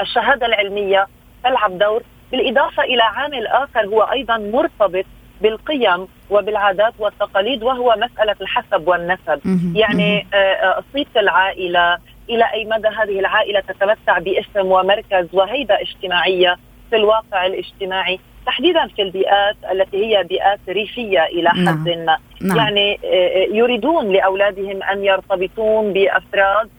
الشهادة 0.00 0.46
العلمية 0.46 1.06
تلعب 1.44 1.78
دور 1.78 2.02
بالإضافة 2.32 2.82
إلى 2.82 3.02
عامل 3.02 3.46
آخر 3.46 3.86
هو 3.86 4.02
أيضا 4.02 4.38
مرتبط 4.38 5.04
بالقيم 5.42 6.06
وبالعادات 6.30 6.94
والتقاليد 6.98 7.62
وهو 7.62 7.96
مسألة 7.98 8.36
الحسب 8.40 8.88
والنسب 8.88 9.40
يعني 9.74 10.26
آه، 10.34 10.36
آه، 10.36 10.82
صيت 10.92 11.16
العائلة 11.16 11.98
إلى 12.30 12.44
أي 12.52 12.64
مدى 12.64 12.88
هذه 12.88 13.20
العائلة 13.20 13.60
تتمتع 13.60 14.18
باسم 14.18 14.66
ومركز 14.66 15.26
وهيبة 15.32 15.74
اجتماعية 15.74 16.56
في 16.90 16.96
الواقع 16.96 17.46
الاجتماعي 17.46 18.20
تحديدا 18.46 18.86
في 18.86 19.02
البيئات 19.02 19.56
التي 19.72 19.96
هي 20.06 20.24
بيئات 20.24 20.60
ريفية 20.68 21.24
إلى 21.24 21.50
نعم. 21.54 21.68
حد 21.68 21.88
ما 21.88 22.18
نعم. 22.40 22.56
يعني 22.56 23.00
آه، 23.04 23.46
يريدون 23.52 24.12
لأولادهم 24.12 24.82
أن 24.82 25.04
يرتبطون 25.04 25.92
بأفراد 25.92 26.70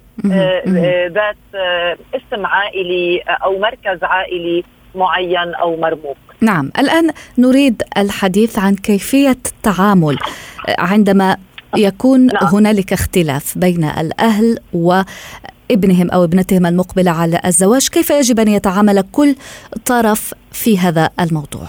ذات 1.08 1.36
اسم 2.16 2.46
عائلي 2.46 3.22
أو 3.28 3.60
مركز 3.60 4.04
عائلي 4.04 4.64
معين 4.96 5.56
أو 5.56 5.76
مرموق. 5.82 6.18
نعم، 6.42 6.72
الآن 6.80 7.10
نريد 7.38 7.84
الحديث 7.98 8.60
عن 8.60 8.76
كيفية 8.76 9.30
التعامل 9.30 10.18
عندما 10.80 11.38
يكون 11.78 12.26
نعم. 12.26 12.46
هنالك 12.46 12.94
اختلاف 12.94 13.58
بين 13.58 13.84
الأهل 13.84 14.58
وابنهم 14.74 16.12
أو 16.12 16.24
ابنتهم 16.24 16.66
المقبلة 16.66 17.12
على 17.12 17.42
الزواج، 17.46 17.88
كيف 17.88 18.10
يجب 18.10 18.40
أن 18.40 18.48
يتعامل 18.48 19.04
كل 19.12 19.36
طرف 19.86 20.34
في 20.52 20.78
هذا 20.80 21.10
الموضوع؟ 21.20 21.68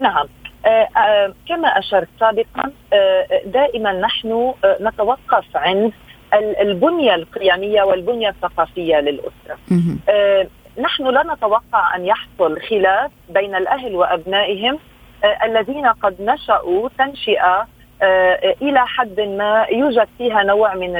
نعم، 0.00 0.26
آه 0.66 0.88
آه 0.96 1.34
كما 1.48 1.68
أشرت 1.68 2.08
سابقا 2.20 2.70
آه 2.92 3.26
دائما 3.46 3.92
نحن 3.92 4.54
نتوقف 4.80 5.44
عند 5.54 5.92
البنية 6.38 7.14
القيمية 7.14 7.82
والبنية 7.82 8.28
الثقافية 8.28 8.96
للأسرة. 8.96 9.58
نحن 10.80 11.06
لا 11.06 11.22
نتوقع 11.34 11.96
أن 11.96 12.06
يحصل 12.06 12.60
خلاف 12.60 13.10
بين 13.28 13.54
الأهل 13.54 13.96
وأبنائهم 13.96 14.78
آه، 15.24 15.44
الذين 15.44 15.86
قد 15.86 16.16
نشأوا 16.20 16.88
تنشئة 16.98 17.66
آه، 18.02 18.54
إلى 18.62 18.86
حد 18.86 19.20
ما 19.20 19.66
يوجد 19.70 20.08
فيها 20.18 20.42
نوع 20.42 20.74
من 20.74 20.96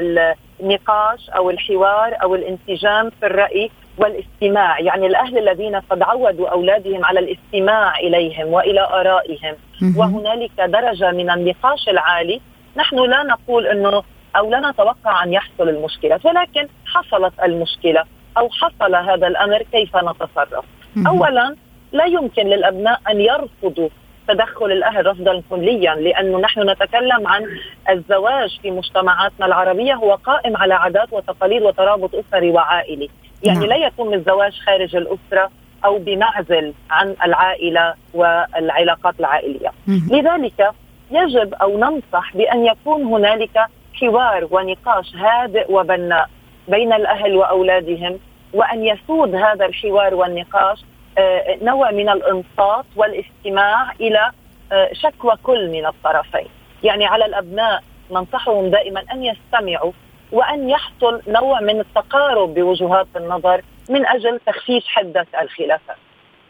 النقاش 0.61 1.31
أو 1.31 1.50
الحوار 1.50 2.17
أو 2.23 2.35
الانسجام 2.35 3.11
في 3.11 3.26
الرأي 3.26 3.71
والاستماع، 3.99 4.81
يعني 4.81 5.07
الأهل 5.07 5.38
الذين 5.38 5.76
قد 5.76 6.03
عودوا 6.03 6.49
أولادهم 6.49 7.05
على 7.05 7.21
الاستماع 7.21 7.99
إليهم 7.99 8.47
وإلى 8.47 8.81
آرائهم. 8.81 9.55
وهنالك 9.97 10.50
درجة 10.59 11.11
من 11.11 11.31
النقاش 11.31 11.88
العالي، 11.88 12.41
نحن 12.76 12.97
لا 12.97 13.23
نقول 13.23 13.67
إنه 13.67 14.03
أو 14.37 14.50
لا 14.50 14.71
نتوقع 14.71 15.25
أن 15.25 15.33
يحصل 15.33 15.69
المشكلة، 15.69 16.21
ولكن 16.25 16.69
حصلت 16.87 17.33
المشكلة 17.45 18.05
أو 18.38 18.49
حصل 18.50 18.95
هذا 18.95 19.26
الأمر 19.26 19.62
كيف 19.73 19.97
نتصرف؟ 19.97 20.64
اولا 21.07 21.55
لا 21.93 22.05
يمكن 22.05 22.47
للأبناء 22.47 23.00
أن 23.11 23.21
يرفضوا 23.21 23.88
تدخل 24.29 24.67
الأهل 24.67 25.07
رفضا 25.07 25.43
كليا 25.50 25.95
لأنه 25.95 26.38
نحن 26.38 26.71
نتكلم 26.71 27.26
عن 27.26 27.47
الزواج 27.91 28.59
في 28.62 28.71
مجتمعاتنا 28.71 29.47
العربية 29.47 29.95
هو 29.95 30.14
قائم 30.14 30.57
على 30.57 30.75
عادات 30.75 31.12
وتقاليد 31.12 31.62
وترابط 31.62 32.11
أسري 32.14 32.50
وعائلي، 32.50 33.09
يعني 33.43 33.59
نعم. 33.59 33.69
لا 33.69 33.76
يتم 33.76 34.12
الزواج 34.12 34.53
خارج 34.67 34.97
الأسرة 34.97 35.50
أو 35.85 35.99
بمعزل 35.99 36.75
عن 36.91 37.14
العائلة 37.25 37.95
والعلاقات 38.14 39.14
العائلية. 39.21 39.73
لذلك 40.11 40.71
يجب 41.11 41.55
أو 41.55 41.79
ننصح 41.79 42.37
بأن 42.37 42.67
يكون 42.67 43.03
هنالك 43.03 43.67
حوار 44.01 44.49
ونقاش 44.51 45.15
هادئ 45.15 45.73
وبناء 45.73 46.29
بين 46.69 46.93
الأهل 46.93 47.37
وأولادهم 47.37 48.19
وأن 48.53 48.85
يسود 48.85 49.35
هذا 49.35 49.67
الحوار 49.67 50.15
والنقاش 50.15 50.85
آه، 51.19 51.59
نوع 51.63 51.91
من 51.91 52.09
الانصات 52.09 52.85
والاستماع 52.97 53.93
إلى 54.01 54.31
آه، 54.73 54.91
شكوى 54.93 55.33
كل 55.43 55.71
من 55.71 55.87
الطرفين 55.87 56.49
يعني 56.83 57.07
على 57.07 57.25
الأبناء 57.25 57.83
ننصحهم 58.11 58.71
دائما 58.71 59.05
أن 59.13 59.25
يستمعوا 59.25 59.93
وأن 60.33 60.71
يحصل 60.71 61.23
نوع 61.29 61.61
من 61.61 61.81
التقارب 61.81 62.55
بوجهات 62.55 63.07
النظر 63.17 63.63
من 63.91 64.07
أجل 64.07 64.41
تخفيف 64.47 64.85
حدة 64.87 65.27
الخلافات. 65.41 65.97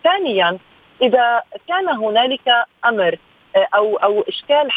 ثانيا 0.04 0.58
إذا 1.02 1.42
كان 1.68 1.88
هنالك 1.88 2.48
أمر 2.86 3.18
أو 3.74 3.96
أو 3.96 4.24
إشكال 4.28 4.68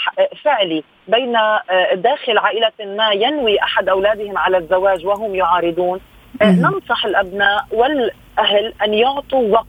فعلي 0.44 0.84
بين 1.08 1.36
آه، 1.36 1.94
داخل 1.94 2.38
عائلة 2.38 2.72
ما 2.80 3.12
ينوي 3.12 3.62
أحد 3.62 3.90
أولادهم 3.90 4.38
على 4.38 4.58
الزواج 4.58 5.06
وهم 5.06 5.36
يعارضون. 5.36 6.00
آه، 6.42 6.52
ننصح 6.52 7.06
الأبناء 7.06 7.66
والأهل 7.72 8.74
أن 8.84 8.94
يعطوا 8.94 9.52
وقت 9.52 9.68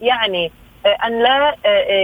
يعني 0.00 0.52
أن 1.04 1.22
لا 1.22 1.54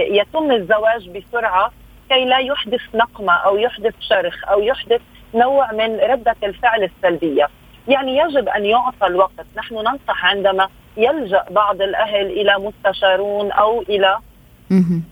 يتم 0.09 0.51
الزواج 0.51 1.09
بسرعة 1.09 1.71
كي 2.09 2.25
لا 2.25 2.37
يحدث 2.37 2.81
نقمة 2.95 3.33
أو 3.33 3.57
يحدث 3.57 3.93
شرخ 3.99 4.49
أو 4.49 4.61
يحدث 4.61 5.01
نوع 5.35 5.71
من 5.71 5.99
ردة 5.99 6.35
الفعل 6.43 6.83
السلبية. 6.83 7.47
يعني 7.87 8.17
يجب 8.17 8.49
أن 8.49 8.65
يعطى 8.65 9.07
الوقت، 9.07 9.45
نحن 9.55 9.75
ننصح 9.75 10.25
عندما 10.25 10.69
يلجأ 10.97 11.45
بعض 11.49 11.81
الأهل 11.81 12.25
إلى 12.25 12.55
مستشارون 12.59 13.51
أو 13.51 13.81
إلى 13.81 14.17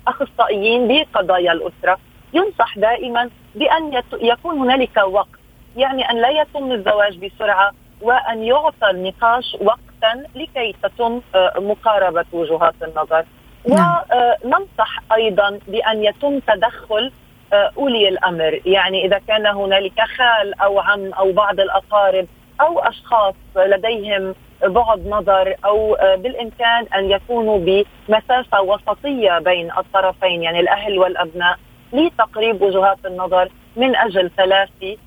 أخصائيين 0.07 0.87
بقضايا 0.87 1.51
الأسرة 1.51 1.97
ينصح 2.33 2.77
دائما 2.79 3.29
بأن 3.55 4.01
يكون 4.21 4.57
هنالك 4.59 4.97
وقت 4.97 5.39
يعني 5.77 6.09
أن 6.09 6.21
لا 6.21 6.29
يتم 6.29 6.71
الزواج 6.71 7.25
بسرعة 7.25 7.71
وأن 8.01 8.43
يعطى 8.43 8.89
النقاش 8.89 9.57
وقتا 9.61 10.23
لكي 10.35 10.75
تتم 10.83 11.21
آه، 11.35 11.53
مقاربة 11.57 12.25
وجهات 12.33 12.75
النظر 12.83 13.25
نعم. 13.69 13.97
وننصح 14.45 14.99
أيضا 15.15 15.59
بأن 15.67 16.03
يتم 16.03 16.39
تدخل 16.39 17.11
آه، 17.53 17.71
أولي 17.77 18.09
الأمر 18.09 18.59
يعني 18.65 19.05
إذا 19.05 19.21
كان 19.27 19.45
هنالك 19.45 20.01
خال 20.17 20.59
أو 20.59 20.79
عم 20.79 21.13
أو 21.13 21.31
بعض 21.31 21.59
الأقارب 21.59 22.27
أو 22.61 22.79
أشخاص 22.79 23.35
لديهم 23.55 24.35
بعد 24.65 25.07
نظر 25.07 25.55
أو 25.65 25.95
آه، 25.95 26.15
بالإمكان 26.15 26.85
أن 26.95 27.11
يكونوا 27.11 27.59
بمسافة 27.59 28.61
وسطية 28.61 29.39
بين 29.39 29.71
الطرفين 29.77 30.43
يعني 30.43 30.59
الأهل 30.59 30.99
والأبناء 30.99 31.57
لتقريب 31.93 32.61
وجهات 32.61 32.97
النظر 33.05 33.49
من 33.75 33.95
أجل 33.95 34.29
تلافي 34.37 34.97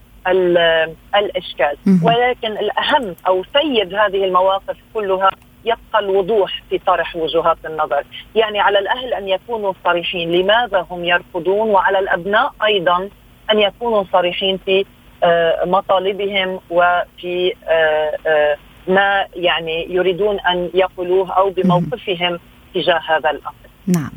الإشكال. 1.16 1.76
ولكن 2.02 2.52
الأهم 2.52 3.16
أو 3.26 3.44
سيد 3.52 3.94
هذه 3.94 4.25
المواقف 4.25 4.76
كلها 4.94 5.30
يبقى 5.64 5.98
الوضوح 5.98 6.62
في 6.70 6.78
طرح 6.78 7.16
وجهات 7.16 7.58
النظر. 7.64 8.04
يعني 8.34 8.60
على 8.60 8.78
الأهل 8.78 9.14
أن 9.14 9.28
يكونوا 9.28 9.72
صريحين. 9.84 10.32
لماذا 10.32 10.86
هم 10.90 11.04
يرفضون 11.04 11.70
وعلى 11.70 11.98
الأبناء 11.98 12.52
أيضا 12.64 13.08
أن 13.52 13.58
يكونوا 13.58 14.04
صريحين 14.12 14.56
في 14.56 14.84
آه، 15.25 15.64
مطالبهم 15.64 16.60
وفي 16.70 17.54
آه، 17.68 18.56
ما 18.88 19.26
يعني 19.34 19.86
يريدون 19.90 20.40
أن 20.40 20.70
يقولوه 20.74 21.32
أو 21.32 21.50
بموقفهم 21.50 22.38
تجاه 22.74 23.00
هذا 23.08 23.30
الأمر. 23.30 23.54
نعم. 23.86 24.10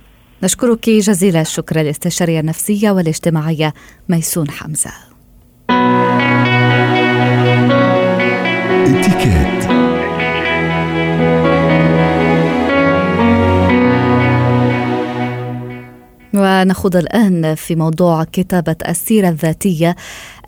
نشكرك 0.43 0.89
جزيل 0.89 1.35
الشكر 1.35 1.81
الاستشارية 1.81 2.39
النفسية 2.39 2.91
والاجتماعية 2.91 3.73
ميسون 4.09 4.49
حمزة. 4.49 4.91
اتكات 8.85 9.69
ونخوض 16.33 16.95
الآن 16.95 17.55
في 17.55 17.75
موضوع 17.75 18.23
كتابة 18.23 18.75
السيرة 18.89 19.29
الذاتية 19.29 19.95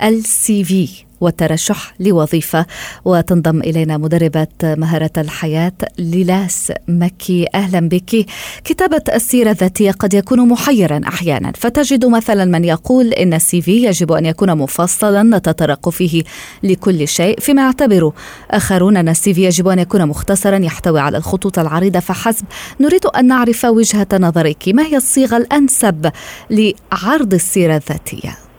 السي 0.04 0.64
في 0.64 0.88
والترشح 1.22 1.94
لوظيفة. 2.00 2.66
وتنضم 3.06 3.60
إلينا 3.60 3.98
مدربة 3.98 4.48
مهارة 4.64 5.12
الحياة 5.18 5.74
ليلاس 6.00 6.72
مكي. 6.88 7.48
أهلا 7.56 7.80
بك. 7.80 8.26
كتابة 8.64 9.04
السيرة 9.16 9.52
الذاتية 9.52 9.92
قد 9.92 10.14
يكون 10.14 10.48
محيرا 10.48 11.02
أحيانا. 11.08 11.52
فتجد 11.56 12.06
مثلا 12.06 12.46
من 12.46 12.66
يقول 12.66 13.14
إن 13.14 13.34
السي 13.34 13.62
في 13.62 13.86
يجب 13.86 14.12
أن 14.12 14.26
يكون 14.26 14.58
مفصلا 14.58 15.24
نتطرق 15.38 15.90
فيه 15.90 16.24
لكل 16.64 17.08
شيء. 17.08 17.40
فيما 17.40 17.62
يعتبر 17.62 18.12
آخرون 18.52 18.98
أن 18.98 19.10
السي 19.10 19.34
في 19.34 19.46
يجب 19.46 19.68
أن 19.68 19.80
يكون 19.80 20.06
مختصرا 20.06 20.58
يحتوي 20.58 21.00
على 21.00 21.18
الخطوط 21.18 21.60
العريضة. 21.60 22.00
فحسب 22.00 22.46
نريد 22.80 23.06
أن 23.06 23.28
نعرف 23.28 23.66
وجهة 23.66 24.08
نظرك. 24.14 24.64
ما 24.68 24.84
هي 24.84 24.98
الصيغة 24.98 25.38
الأنسب 25.38 26.12
لعرض 26.50 27.34
السيرة 27.34 27.76
الذاتية؟ 27.76 28.51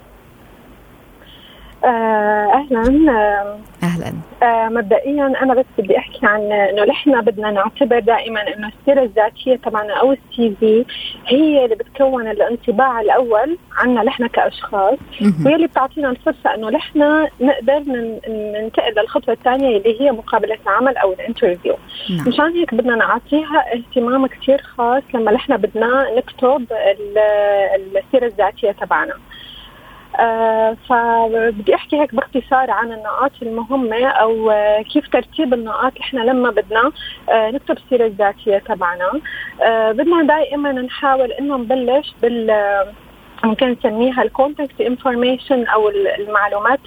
أهلا. 1.84 2.82
أهلا. 3.82 4.12
آه 4.42 4.68
مبدئيا 4.68 5.32
أنا 5.42 5.54
بس 5.54 5.64
بدي 5.78 5.98
أحكي 5.98 6.26
عن 6.26 6.52
إنه 6.52 6.84
نحن 6.84 7.20
بدنا 7.20 7.50
نعتبر 7.50 7.98
دائما 7.98 8.40
إنه 8.56 8.68
السيرة 8.68 9.02
الذاتية 9.02 9.56
تبعنا 9.56 9.94
أو 9.94 10.12
السي 10.12 10.56
في 10.60 10.84
هي 11.26 11.64
اللي 11.64 11.74
بتكون 11.76 12.30
الانطباع 12.30 13.00
الأول 13.00 13.58
عنا 13.76 14.02
نحن 14.02 14.26
كأشخاص 14.26 14.98
وهي 15.44 15.54
اللي 15.54 15.66
بتعطينا 15.66 16.10
الفرصة 16.10 16.54
إنه 16.54 16.70
نحن 16.70 17.28
نقدر 17.40 17.78
ننتقل 18.28 18.94
للخطوة 18.96 19.34
الثانية 19.34 19.76
اللي 19.76 20.00
هي 20.00 20.12
مقابلة 20.12 20.58
العمل 20.66 20.96
أو 20.96 21.12
الانترفيو. 21.12 21.76
نعم. 22.10 22.28
مشان 22.28 22.52
هيك 22.56 22.74
بدنا 22.74 22.96
نعطيها 22.96 23.64
اهتمام 23.74 24.26
كثير 24.26 24.62
خاص 24.62 25.02
لما 25.14 25.32
نحن 25.32 25.56
بدنا 25.56 26.06
نكتب 26.16 26.66
السيرة 27.96 28.26
الذاتية 28.26 28.72
تبعنا. 28.72 29.14
آه 30.20 30.76
فبدي 30.88 31.74
أحكي 31.74 32.00
هيك 32.00 32.14
باختصار 32.14 32.70
عن 32.70 32.92
النقاط 32.92 33.32
المهمة 33.42 34.06
أو 34.06 34.50
آه 34.50 34.82
كيف 34.82 35.08
ترتيب 35.08 35.54
النقاط 35.54 35.92
إحنا 36.00 36.20
لما 36.20 36.50
بدنا 36.50 36.92
آه 37.30 37.50
نكتب 37.50 37.76
السيرة 37.76 38.06
الذاتية 38.06 38.58
تبعنا. 38.58 39.10
بدنا 39.92 40.22
دائما 40.22 40.72
نحاول 40.72 41.32
إنه 41.32 41.56
نبلش 41.56 42.14
بال 42.22 42.50
ممكن 43.44 43.70
نسميها 43.70 44.22
ال 44.22 44.29
contact 44.29 44.80
information 44.80 45.66
أو 45.66 45.88
المعلومات 46.18 46.80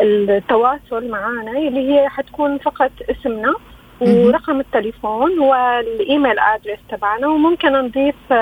التواصل 0.00 1.08
معنا 1.08 1.50
اللي 1.58 1.92
هي 1.94 2.08
حتكون 2.08 2.58
فقط 2.58 2.90
اسمنا. 3.10 3.54
ورقم 4.02 4.60
التليفون 4.60 5.38
وال 5.38 5.67
email 5.67 6.38
address 6.38 6.78
تبعنا 6.88 7.28
وممكن 7.28 7.72
نضيف 7.72 8.32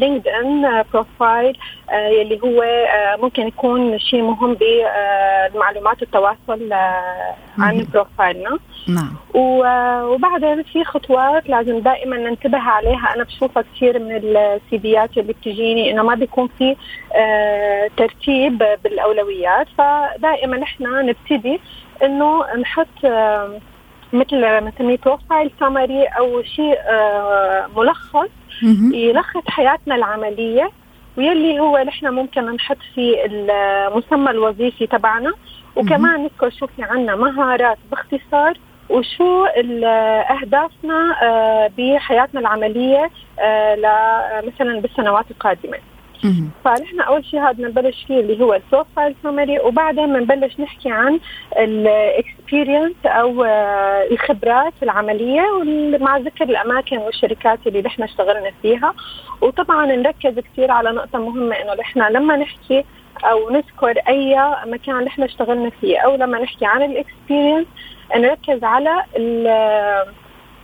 LinkedIn 0.00 0.84
profile 0.92 1.58
يلي 1.92 2.40
هو 2.44 2.62
آه، 2.62 3.16
ممكن 3.22 3.46
يكون 3.46 3.98
شيء 3.98 4.22
مهم 4.22 4.56
بمعلومات 5.54 6.02
التواصل 6.02 6.72
آه، 6.72 7.34
عن 7.58 7.86
بروفايلنا 7.92 8.58
نعم. 8.88 9.14
وبعدين 9.34 10.62
في 10.62 10.84
خطوات 10.84 11.48
لازم 11.48 11.78
دائما 11.78 12.16
ننتبه 12.16 12.58
عليها. 12.58 13.12
أنا 13.14 13.24
بشوفها 13.24 13.64
كثير 13.74 13.98
من 13.98 14.36
ال 14.36 14.55
CV 14.55 14.91
ات 14.91 15.10
اللي 15.18 15.32
بتجيني 15.32 15.90
إنه 15.90 16.02
ما 16.02 16.14
بيكون 16.14 16.48
في 16.58 16.76
آه، 17.14 17.90
ترتيب 17.96 18.64
بالأولويات. 18.84 19.66
فدائما 19.78 20.62
إحنا 20.62 21.02
نبتدي 21.02 21.60
إنه 22.02 22.56
نحط 22.56 23.06
مثل 24.12 24.60
مثل 24.64 24.96
بروفايل 24.96 25.50
سمري 25.60 26.04
أو 26.04 26.42
شيء 26.42 26.78
آه، 26.80 27.66
ملخص 27.76 28.28
يلخص 28.94 29.42
حياتنا 29.48 29.94
العملية 29.94 30.70
ويلي 31.16 31.60
هو 31.60 31.78
نحن 31.78 32.06
ممكن 32.08 32.50
نحط 32.50 32.76
فيه 32.94 33.16
المسمى 33.26 34.30
الوظيفي 34.30 34.86
تبعنا. 34.86 35.32
وكمان 35.76 36.22
نذكر 36.22 36.50
شو 36.50 36.66
في 36.66 36.82
عنا 36.82 37.16
مهارات 37.16 37.78
باختصار 37.90 38.58
وشو 38.90 39.44
أهدافنا 40.30 41.16
آه، 41.22 41.70
بحياتنا 41.78 42.40
العملية 42.40 43.10
آه، 43.38 44.42
مثلا 44.46 44.80
بالسنوات 44.80 45.24
القادمة. 45.30 45.78
فنحن 46.64 47.00
أول 47.00 47.24
شيء 47.24 47.40
هذا 47.40 47.52
بنبلش 47.52 48.04
فيه 48.06 48.20
اللي 48.20 48.44
هو 48.44 48.54
ال 48.54 48.62
profile 48.62 49.14
summary 49.22 49.60
وبعدين 49.60 50.12
بنبلش 50.12 50.60
نحكي 50.60 50.90
عن 50.90 51.20
ال 51.58 51.70
experience 51.70 52.94
أو 53.06 53.44
آه، 53.44 54.06
الخبرات 54.10 54.72
العملية 54.82 55.44
مع 56.00 56.16
ذكر 56.16 56.44
الأماكن 56.44 56.98
والشركات 56.98 57.58
اللي 57.66 57.82
نحن 57.82 58.02
اشتغلنا 58.02 58.50
فيها. 58.62 58.94
وطبعا 59.40 59.86
نركز 59.86 60.38
كثير 60.38 60.70
على 60.70 60.90
نقطة 60.90 61.18
مهمة 61.18 61.56
إنه 61.56 61.74
نحن 61.74 62.00
لما 62.00 62.36
نحكي 62.36 62.84
أو 63.24 63.50
نذكر 63.50 63.98
أي 64.08 64.36
مكان 64.66 65.04
نحن 65.04 65.22
اشتغلنا 65.22 65.70
فيه 65.80 65.98
أو 65.98 66.16
لما 66.16 66.38
نحكي 66.38 66.66
عن 66.66 66.82
ال 66.82 66.90
experience 66.90 67.66
نركز 68.16 68.64
على 68.64 69.04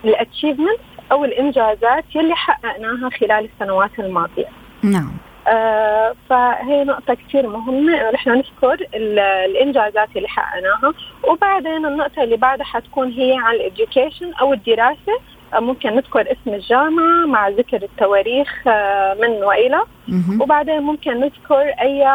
ال 0.04 0.11
achievement 0.11 0.80
أو 1.12 1.24
الإنجازات 1.24 2.04
يلي 2.14 2.34
حققناها 2.34 3.10
خلال 3.10 3.48
السنوات 3.54 3.90
الماضية. 3.98 4.46
نعم. 4.82 5.12
آه 5.48 6.14
فهي 6.30 6.84
نقطة 6.84 7.14
كثير 7.14 7.46
مهمة 7.48 8.10
نحن 8.10 8.30
نذكر 8.30 8.86
الإنجازات 8.94 10.08
اللي 10.16 10.28
حققناها. 10.28 10.92
وبعدين 11.28 11.86
النقطة 11.86 12.22
اللي 12.22 12.36
بعدها 12.36 12.64
حتكون 12.66 13.08
هي 13.12 13.36
عن 13.38 13.54
ال 13.54 13.62
education 13.62 14.32
أو 14.40 14.52
الدراسة. 14.52 15.20
ممكن 15.54 15.94
نذكر 15.94 16.20
اسم 16.32 16.54
الجامعة 16.54 17.26
مع 17.26 17.48
ذكر 17.48 17.82
التواريخ 17.82 18.68
من 19.20 19.44
وإلى. 19.44 19.80
وبعدين 20.40 20.80
ممكن 20.82 21.20
نذكر 21.20 21.60
أي 21.80 22.06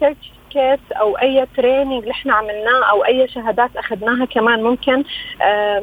certificate 0.00 0.92
أو 0.92 1.18
أي 1.18 1.46
training 1.56 2.02
اللي 2.02 2.10
إحنا 2.10 2.34
عملناه 2.34 2.84
أو 2.90 3.04
أي 3.04 3.28
شهادات 3.28 3.76
أخذناها 3.76 4.24
كمان 4.24 4.62
ممكن 4.62 5.04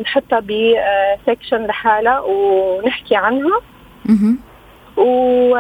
نحطها 0.01 0.39
ب 0.39 0.55
section 0.55 1.65
لحالها 1.65 2.19
ونحكي 2.19 3.15
عنها. 3.15 3.59
و 4.97 5.55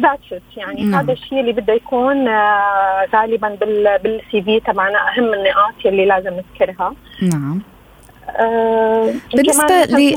that's 0.00 0.42
يعني. 0.56 0.82
نعم. 0.82 1.00
هذا 1.00 1.12
الشيء 1.12 1.40
اللي 1.40 1.52
بده 1.52 1.72
يكون 1.72 2.28
آه 2.28 3.06
غالبا 3.14 3.58
بال 4.02 4.42
CV 4.42 4.60
تبعنا 4.60 4.98
أهم 4.98 5.34
النقاط 5.34 5.74
اللي 5.86 6.06
لازم 6.06 6.30
نذكرها. 6.30 6.94
نعم. 7.22 7.62
آه 8.36 9.14
بالنسبة 9.34 9.84
ل 9.84 10.16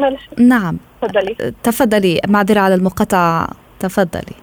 ل... 0.00 0.16
نعم. 0.38 0.78
تفضلي. 1.02 1.52
تفضلي. 1.62 2.20
معذرة 2.28 2.60
على 2.60 2.74
المقاطعة. 2.74 3.48
تفضلي. 3.80 4.36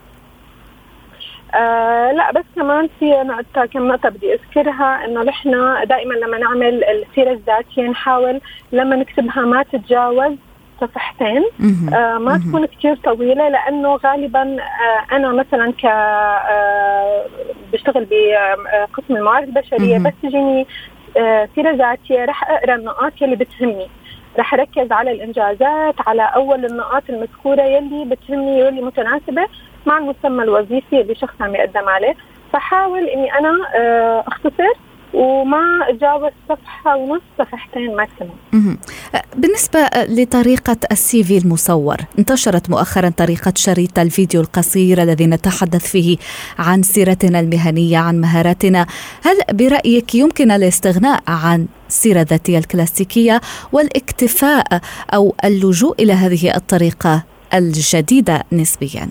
آه 1.56 2.12
لا 2.12 2.32
بس 2.32 2.43
كمان 2.56 2.89
في 3.00 3.06
نقطة 3.06 3.65
كم 3.65 3.88
نقطة 3.88 4.10
بدي 4.10 4.34
أذكرها 4.34 5.06
إنه 5.06 5.24
نحن 5.24 5.52
دائما 5.88 6.13
لما 6.13 6.38
نعمل 6.38 6.84
السيرة 6.84 7.32
الذاتية 7.32 7.82
نحاول 7.82 8.41
لما 8.72 8.96
نكتبها 8.96 9.41
ما 9.41 9.63
تتجاوز 9.63 10.34
صفحتين. 10.81 11.43
آه 11.93 12.17
ما 12.17 12.38
تكون 12.49 12.65
كثير 12.65 12.95
طويلة 12.95 13.49
لأنه 13.49 13.95
غالبا 13.95 14.41
آه 14.62 15.15
أنا 15.15 15.31
مثلا 15.31 15.71
ك 15.71 15.86
آه 15.86 17.25
بشتغل 17.73 18.07
بقسم 18.12 19.15
الموارد 19.15 19.43
البشرية 19.47 19.97
بس 19.97 20.13
تجيني 20.23 20.67
سيرة 21.55 21.71
ذاتية 21.71 22.25
رح 22.25 22.49
أقرأ 22.51 22.75
النقاط 22.75 23.13
اللي 23.21 23.36
بتهمني. 23.36 23.88
رح 24.39 24.53
أركز 24.53 24.91
على 24.91 25.12
الإنجازات 25.12 25.95
على 26.07 26.21
أول 26.36 26.65
النقاط 26.65 27.03
المذكورة 27.09 27.62
يلي 27.62 28.05
بتهمني 28.05 28.63
واللي 28.63 28.81
متناسبة 28.81 29.45
مع 29.86 29.97
المسمى 29.97 30.43
الوظيفي 30.43 31.01
اللي 31.01 31.15
شخص 31.15 31.41
عم 31.41 31.55
يقدم 31.55 31.89
عليه. 31.89 32.15
فحاول 32.53 33.03
إني 33.07 33.33
أنا 33.39 33.53
آه، 33.75 34.23
أختصر 34.27 34.73
وما 35.13 35.89
اتجاوز 35.89 36.32
صفحة 36.49 36.95
ونص 36.95 37.21
صفحتين 37.39 37.95
ماكسيموم. 37.95 38.78
بالنسبة 39.36 39.80
لطريقة 40.10 40.78
السي 40.91 41.23
في 41.23 41.38
المصور، 41.38 41.97
انتشرت 42.19 42.69
مؤخرا 42.69 43.10
طريقة 43.10 43.54
شريط 43.56 43.99
الفيديو 43.99 44.41
القصير 44.41 45.04
الذي 45.04 45.26
نتحدث 45.26 45.88
فيه 45.91 46.17
عن 46.60 46.84
سيرتنا 46.84 47.39
المهنية، 47.39 47.97
عن 47.97 48.21
مهاراتنا، 48.21 48.86
هل 49.23 49.38
برأيك 49.58 50.15
يمكن 50.15 50.52
الاستغناء 50.52 51.23
عن 51.28 51.67
السيره 51.88 52.21
الذاتيه 52.21 52.58
الكلاسيكية 52.58 53.41
والاكتفاء 53.71 54.82
أو 55.13 55.36
اللجوء 55.45 56.02
إلى 56.02 56.13
هذه 56.13 56.56
الطريقة 56.56 57.23
الجديدة 57.54 58.43
نسبيا؟ 58.52 59.10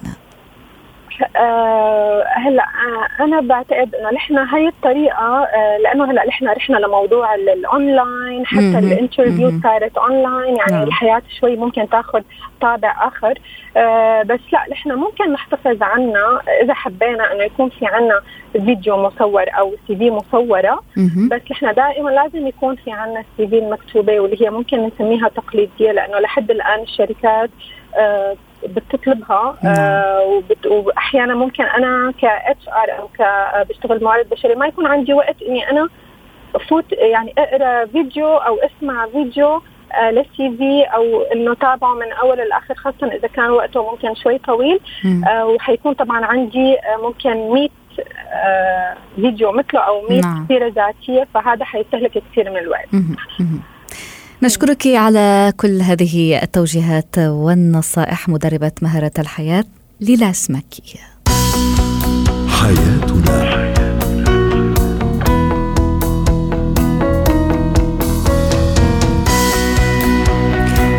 آه 1.37 2.25
هلا 2.37 2.63
آه 2.63 3.25
أنا 3.25 3.41
بعتقد 3.41 3.95
إنه 3.95 4.11
نحن 4.11 4.39
هي 4.39 4.69
الطريقة 4.69 5.45
آه 5.45 5.79
لأنه 5.79 6.11
هلا 6.11 6.27
نحن 6.27 6.49
رحنا 6.49 6.77
لموضوع 6.77 7.35
الاونلاين 7.35 8.47
حتى 8.47 8.79
ال 8.79 8.87
interview 8.87 9.61
صارت 9.63 9.99
اونلاين 9.99 10.57
يعني 10.57 10.73
نعم. 10.73 10.83
الحياة 10.83 11.23
شوي 11.41 11.57
ممكن 11.57 11.89
تاخذ 11.89 12.23
طابع 12.61 12.97
آخر. 13.07 13.39
آه 13.77 14.23
بس 14.23 14.41
لا 14.53 14.67
نحن 14.71 14.93
ممكن 14.93 15.33
نحتفظ 15.33 15.83
عنها 15.83 16.43
إذا 16.63 16.75
حبينا 16.75 17.33
إنه 17.33 17.43
يكون 17.43 17.69
في 17.69 17.87
عنا 17.87 18.21
فيديو 18.53 18.97
مصور 18.97 19.45
أو 19.59 19.75
CV 19.88 20.11
مصورة. 20.11 20.81
بس 21.31 21.41
نحن 21.51 21.75
دائما 21.75 22.11
لازم 22.11 22.47
يكون 22.47 22.77
في 22.77 22.93
عنا 22.93 23.21
ال 23.21 23.49
CV 23.49 23.59
المكتوبه 23.59 24.21
واللي 24.21 24.43
هي 24.47 24.51
ممكن 24.51 24.87
نسميها 24.87 25.29
تقليدية 25.29 25.93
لأنه 25.93 26.19
لحد 26.19 26.51
الآن 26.51 26.81
الشركات 26.83 27.51
آه 27.97 28.37
بتطلبها. 28.68 29.57
آه 29.64 30.42
وأحيانا 30.66 31.35
ممكن 31.35 31.64
أنا 31.64 32.12
ك 32.20 32.25
HR 32.25 32.99
أو 32.98 33.09
ك 33.09 33.22
بشتغل 33.68 34.05
موارد 34.05 34.29
بشري 34.29 34.55
ما 34.55 34.66
يكون 34.66 34.87
عندي 34.87 35.12
وقت 35.12 35.42
إني 35.42 35.70
أنا 35.70 35.88
فوت 36.68 36.92
يعني 36.92 37.35
أقرأ 37.38 37.87
فيديو 37.87 38.27
أو 38.27 38.59
أسمع 38.59 39.07
فيديو 39.07 39.62
آه 39.92 40.11
لل 40.11 40.57
CV 40.59 40.83
أو 40.83 41.22
إنه 41.22 41.55
تابعه 41.55 41.94
من 41.94 42.12
أول 42.12 42.38
لاخر 42.38 42.75
خاصة 42.75 43.07
إذا 43.07 43.29
كان 43.29 43.51
وقته 43.51 43.90
ممكن 43.90 44.14
شوي 44.14 44.38
طويل 44.38 44.81
آه 45.29 45.46
وحيكون 45.46 45.92
طبعا 45.92 46.25
عندي 46.25 46.79
آه 46.79 46.96
ممكن 47.03 47.53
100 47.53 47.68
آه 48.33 48.96
فيديو 49.16 49.53
مثله 49.53 49.81
أو 49.81 50.03
100 50.09 50.20
نعم. 50.20 50.46
سيرة 50.48 50.68
ذاتية 50.68 51.29
فهذا 51.35 51.64
حيستهلك 51.64 52.11
كثير 52.11 52.51
من 52.51 52.57
الوقت 52.57 52.88
نشكرك 54.43 54.87
على 54.87 55.53
كل 55.57 55.83
هذه 55.83 56.43
التوجيهات 56.43 57.19
والنصائح 57.19 58.29
مدربة 58.29 58.73
مهارة 58.83 59.13
الحياة 59.19 59.65
ليلا 60.01 60.31
اسمكي 60.31 60.83
حياتنا. 62.49 63.63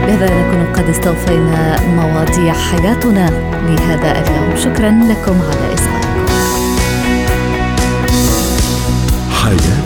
بهذا 0.08 0.26
نكون 0.26 0.74
قد 0.74 0.90
استوفينا 0.90 1.82
مواضيع 1.82 2.54
حياتنا 2.54 3.30
لهذا 3.66 4.12
اليوم. 4.22 4.56
شكرا 4.56 4.90
لكم 4.90 5.42
على 5.42 5.74
إصغائكم. 5.74 6.26
حياتنا. 9.32 9.83